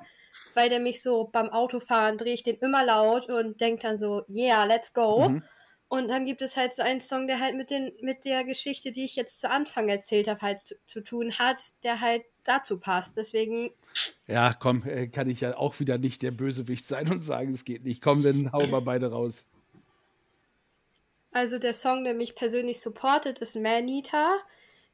[0.53, 4.23] weil der mich so beim Autofahren drehe ich den immer laut und denke dann so,
[4.27, 5.29] yeah, let's go.
[5.29, 5.43] Mhm.
[5.87, 8.91] Und dann gibt es halt so einen Song, der halt mit, den, mit der Geschichte,
[8.91, 12.79] die ich jetzt zu Anfang erzählt habe, halt zu, zu tun hat, der halt dazu
[12.79, 13.17] passt.
[13.17, 13.71] Deswegen,
[14.27, 17.65] Ja, komm, äh, kann ich ja auch wieder nicht der Bösewicht sein und sagen, es
[17.65, 18.01] geht nicht.
[18.01, 19.47] Komm, dann hau mal beide raus.
[21.31, 24.39] also der Song, der mich persönlich supportet, ist Maneater.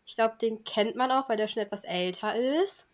[0.06, 2.88] Ich glaube, den kennt man auch, weil der schon etwas älter ist.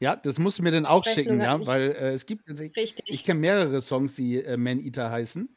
[0.00, 2.76] Ja, das musst du mir dann auch schicken, ja, weil äh, es gibt, also ich,
[2.76, 3.04] Richtig.
[3.08, 5.48] ich kenne mehrere Songs, die äh, Man-Eater heißen.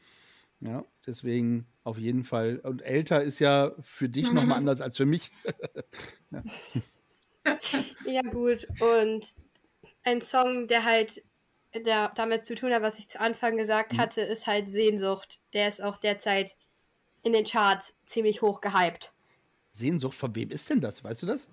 [0.61, 2.59] Ja, deswegen auf jeden Fall.
[2.59, 5.31] Und älter ist ja für dich nochmal anders als für mich.
[6.31, 6.43] Ja,
[8.31, 8.67] gut.
[8.81, 9.25] Und
[10.03, 11.23] ein Song, der halt
[11.75, 13.97] der damit zu tun hat, was ich zu Anfang gesagt Mhm.
[13.99, 15.39] hatte, ist halt Sehnsucht.
[15.53, 16.55] Der ist auch derzeit
[17.21, 19.13] in den Charts ziemlich hoch gehypt.
[19.73, 21.03] Sehnsucht, von wem ist denn das?
[21.03, 21.47] Weißt du das?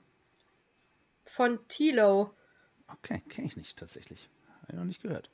[1.24, 2.30] Von Tilo.
[2.88, 4.28] Okay, kenne ich nicht tatsächlich.
[4.62, 5.28] Habe ich noch nicht gehört.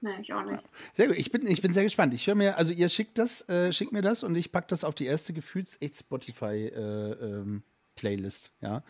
[0.00, 0.62] Nee, ich auch nicht.
[0.94, 2.12] Sehr gut, ich bin, ich bin sehr gespannt.
[2.14, 4.84] Ich höre mir, also ihr schickt das, äh, schickt mir das und ich packe das
[4.84, 7.62] auf die erste Gefühls-echt Spotify äh, ähm,
[7.94, 8.52] Playlist.
[8.60, 8.82] Ja.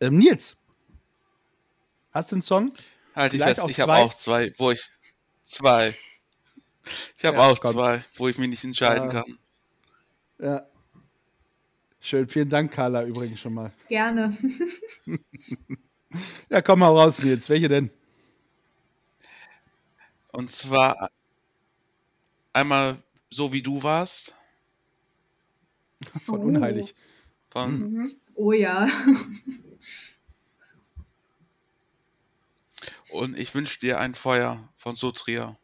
[0.00, 0.56] Ähm, Nils,
[2.12, 2.72] hast du einen Song?
[3.14, 4.88] Halt ich fest, ich habe auch zwei, wo ich.
[5.44, 5.94] Zwei.
[7.16, 7.72] Ich habe Ja, auch komm.
[7.72, 9.22] zwei, wo ich mich nicht entscheiden Ja.
[9.22, 9.38] kann.
[10.38, 10.66] Ja.
[12.00, 13.72] Schön, vielen Dank, Carla, übrigens schon mal.
[13.88, 14.36] Gerne.
[16.48, 17.48] Ja, komm mal raus, Nils.
[17.48, 17.90] Welche denn?
[20.30, 21.10] Und zwar
[22.52, 24.36] einmal so wie du warst.
[26.24, 26.42] Von Oh.
[26.44, 26.94] Unheilig.
[27.50, 28.16] Von Mhm.
[28.36, 28.86] Oh ja.
[33.14, 35.56] und ich wünsche dir ein Feuer von Sotria.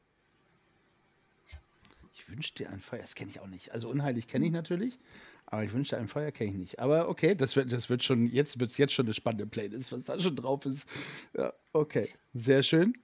[2.15, 3.01] Ich wünsche dir ein Feuer.
[3.01, 3.73] Das kenne ich auch nicht.
[3.73, 4.99] Also Unheilig kenne ich natürlich,
[5.47, 6.79] aber ich wünsche dir ein Feuer kenne ich nicht.
[6.79, 9.93] Aber okay, das wird, das wird schon, jetzt wird es jetzt schon eine spannende Playlist,
[9.93, 10.89] was da schon drauf ist.
[11.37, 12.09] Ja, okay.
[12.35, 12.95] Sehr schön.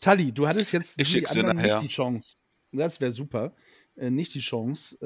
[0.00, 1.80] Tali, du hattest jetzt Ich die anderen nachher.
[1.80, 2.36] nicht die Chance.
[2.72, 3.54] Das wäre super.
[3.96, 4.96] äh, nicht die Chance,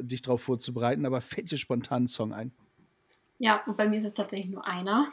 [0.00, 2.52] äh, dich darauf vorzubereiten, aber fällt dir spontan einen Song ein?
[3.42, 5.08] Ja, und bei mir ist es tatsächlich nur einer.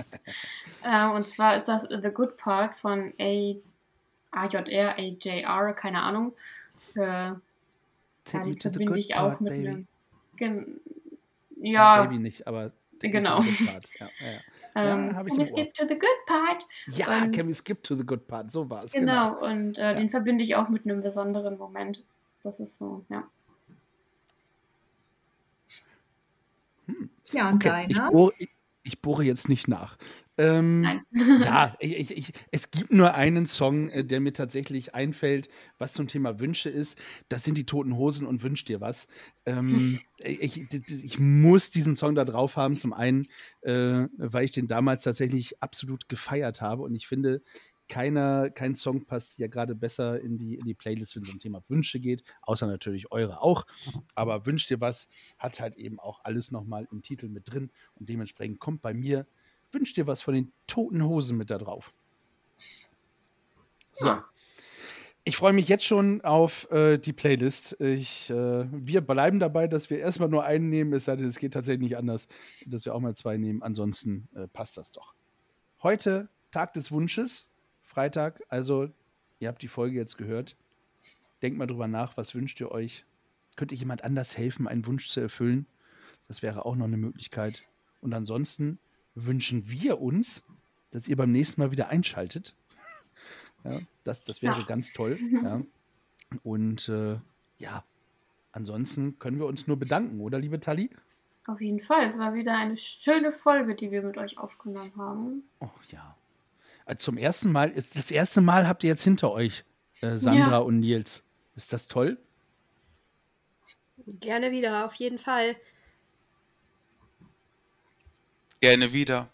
[0.82, 3.54] äh, und zwar ist das The Good Part von A
[4.30, 6.32] AJR, AJR, keine Ahnung.
[6.94, 7.40] Äh, ja,
[8.32, 9.86] die verbinde ich auch part, mit einem.
[10.38, 10.80] Gen
[11.60, 11.96] ja.
[11.96, 12.02] ja.
[12.04, 12.72] Baby nicht, aber.
[13.00, 13.42] Genau.
[13.42, 14.40] Ja, ja, ja.
[14.74, 16.66] Ähm, can we skip to the good part?
[16.86, 18.50] Ja, und, can we skip to the good part?
[18.50, 18.92] So war es.
[18.92, 19.52] Genau, genau.
[19.52, 22.04] und äh, den verbinde ich auch mit einem besonderen Moment.
[22.42, 23.28] Das ist so, ja.
[27.32, 27.68] Ja, und okay.
[27.68, 28.06] deiner?
[28.06, 28.48] Ich bohre, ich,
[28.82, 29.96] ich bohre jetzt nicht nach.
[30.40, 31.02] Ähm, Nein.
[31.44, 36.08] ja, ich, ich, es gibt nur einen Song, äh, der mir tatsächlich einfällt, was zum
[36.08, 36.96] Thema Wünsche ist.
[37.28, 39.06] Das sind die Toten Hosen und Wünsch dir was.
[39.44, 42.78] Ähm, ich, ich, muss diesen Song da drauf haben.
[42.78, 43.28] Zum einen,
[43.60, 47.42] äh, weil ich den damals tatsächlich absolut gefeiert habe und ich finde,
[47.90, 51.38] keiner, kein Song passt ja gerade besser in die, in die Playlist, wenn es um
[51.38, 53.66] Thema Wünsche geht, außer natürlich eure auch.
[54.14, 58.08] Aber Wünsch dir was hat halt eben auch alles nochmal im Titel mit drin und
[58.08, 59.26] dementsprechend kommt bei mir
[59.72, 61.92] Wünsch dir was von den toten Hosen mit da drauf.
[63.92, 64.18] So.
[65.22, 67.80] Ich freue mich jetzt schon auf äh, die Playlist.
[67.80, 71.38] Ich, äh, wir bleiben dabei, dass wir erstmal nur einen nehmen, es sei denn, es
[71.38, 72.26] geht tatsächlich nicht anders,
[72.66, 73.62] dass wir auch mal zwei nehmen.
[73.62, 75.14] Ansonsten äh, passt das doch.
[75.82, 77.48] Heute Tag des Wunsches,
[77.90, 78.40] Freitag.
[78.48, 78.88] Also,
[79.40, 80.56] ihr habt die Folge jetzt gehört.
[81.42, 83.04] Denkt mal drüber nach, was wünscht ihr euch?
[83.56, 85.66] Könnte jemand anders helfen, einen Wunsch zu erfüllen?
[86.28, 87.68] Das wäre auch noch eine Möglichkeit.
[88.00, 88.78] Und ansonsten
[89.16, 90.44] wünschen wir uns,
[90.92, 92.54] dass ihr beim nächsten Mal wieder einschaltet.
[93.64, 94.66] Ja, das, das wäre ja.
[94.66, 95.18] ganz toll.
[95.42, 95.60] Ja.
[96.44, 97.18] Und äh,
[97.58, 97.84] ja,
[98.52, 100.90] ansonsten können wir uns nur bedanken, oder liebe Tali?
[101.46, 102.06] Auf jeden Fall.
[102.06, 105.42] Es war wieder eine schöne Folge, die wir mit euch aufgenommen haben.
[105.58, 106.16] Oh ja.
[106.90, 109.64] Also zum ersten Mal, ist das erste Mal habt ihr jetzt hinter euch,
[110.00, 110.58] äh, Sandra ja.
[110.58, 111.22] und Nils.
[111.54, 112.18] Ist das toll?
[114.08, 115.54] Gerne wieder, auf jeden Fall.
[118.58, 119.28] Gerne wieder.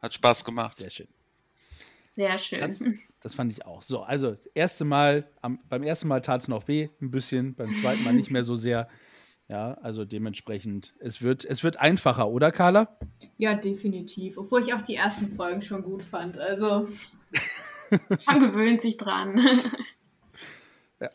[0.00, 0.76] Hat Spaß gemacht.
[0.76, 1.08] Sehr schön.
[2.10, 2.60] Sehr schön.
[2.60, 2.80] Das,
[3.22, 3.82] das fand ich auch.
[3.82, 7.74] So, also erste Mal, am, beim ersten Mal tat es noch weh, ein bisschen, beim
[7.74, 8.88] zweiten Mal nicht mehr so sehr.
[9.48, 12.98] Ja, also dementsprechend, es wird, es wird einfacher, oder Carla?
[13.38, 14.36] Ja, definitiv.
[14.36, 16.38] Obwohl ich auch die ersten Folgen schon gut fand.
[16.38, 16.88] Also.
[18.26, 19.38] Man gewöhnt sich dran.
[21.00, 21.08] ja,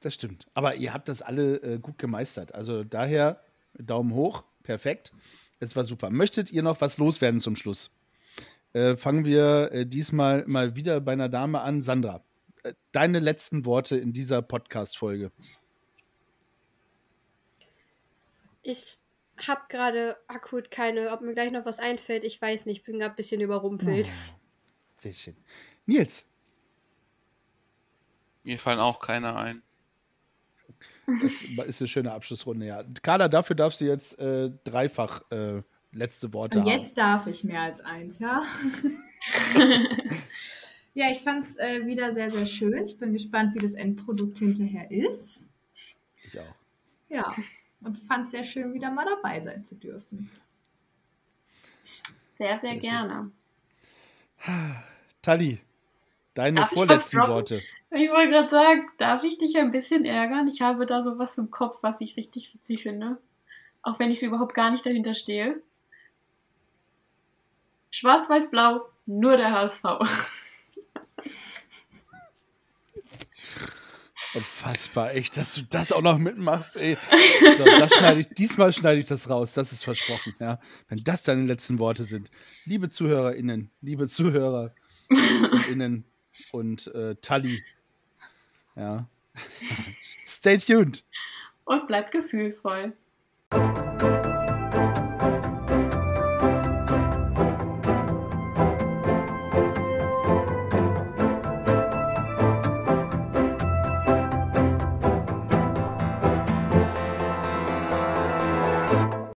[0.00, 0.48] das stimmt.
[0.54, 2.54] Aber ihr habt das alle äh, gut gemeistert.
[2.56, 3.40] Also daher
[3.78, 5.12] Daumen hoch, perfekt.
[5.60, 6.10] Es war super.
[6.10, 7.92] Möchtet ihr noch was loswerden zum Schluss?
[8.72, 11.82] Äh, fangen wir äh, diesmal mal wieder bei einer Dame an.
[11.82, 12.24] Sandra,
[12.64, 15.30] äh, deine letzten Worte in dieser Podcast-Folge.
[18.62, 18.98] Ich
[19.48, 23.12] habe gerade akut keine, ob mir gleich noch was einfällt, ich weiß nicht, bin gerade
[23.12, 24.06] ein bisschen überrumpelt.
[24.06, 24.34] Oh,
[24.98, 25.36] sehr schön.
[25.86, 26.26] Nils.
[28.42, 29.62] Mir fallen auch keine ein.
[31.06, 32.84] Das ist eine schöne Abschlussrunde, ja.
[33.02, 37.08] Carla, dafür darfst du jetzt äh, dreifach äh, letzte Worte Und jetzt haben.
[37.08, 38.44] darf ich mehr als eins, ja.
[40.94, 42.84] ja, ich fand es äh, wieder sehr, sehr schön.
[42.84, 45.42] Ich bin gespannt, wie das Endprodukt hinterher ist.
[46.24, 46.54] Ich auch.
[47.08, 47.34] Ja,
[47.82, 50.30] und fand es sehr schön, wieder mal dabei sein zu dürfen.
[51.82, 53.30] Sehr, sehr, sehr gerne.
[55.22, 55.60] Tali,
[56.34, 57.62] deine Darf vorletzten Worte.
[57.90, 60.46] Ich wollte gerade sagen, darf ich dich ein bisschen ärgern?
[60.48, 63.18] Ich habe da sowas im Kopf, was ich richtig witzig finde.
[63.82, 65.60] Auch wenn ich überhaupt gar nicht dahinter stehe.
[67.90, 69.84] Schwarz-Weiß-Blau, nur der HSV.
[74.34, 76.96] Unfassbar, echt, dass du das auch noch mitmachst, ey.
[77.56, 80.60] So, schneide ich, diesmal schneide ich das raus, das ist versprochen, ja.
[80.88, 82.30] Wenn das deine letzten Worte sind.
[82.64, 86.04] Liebe ZuhörerInnen, liebe ZuhörerInnen
[86.52, 87.60] und äh, Tali,
[88.76, 89.08] ja.
[90.26, 91.04] Stay tuned.
[91.64, 92.92] Und bleibt gefühlvoll.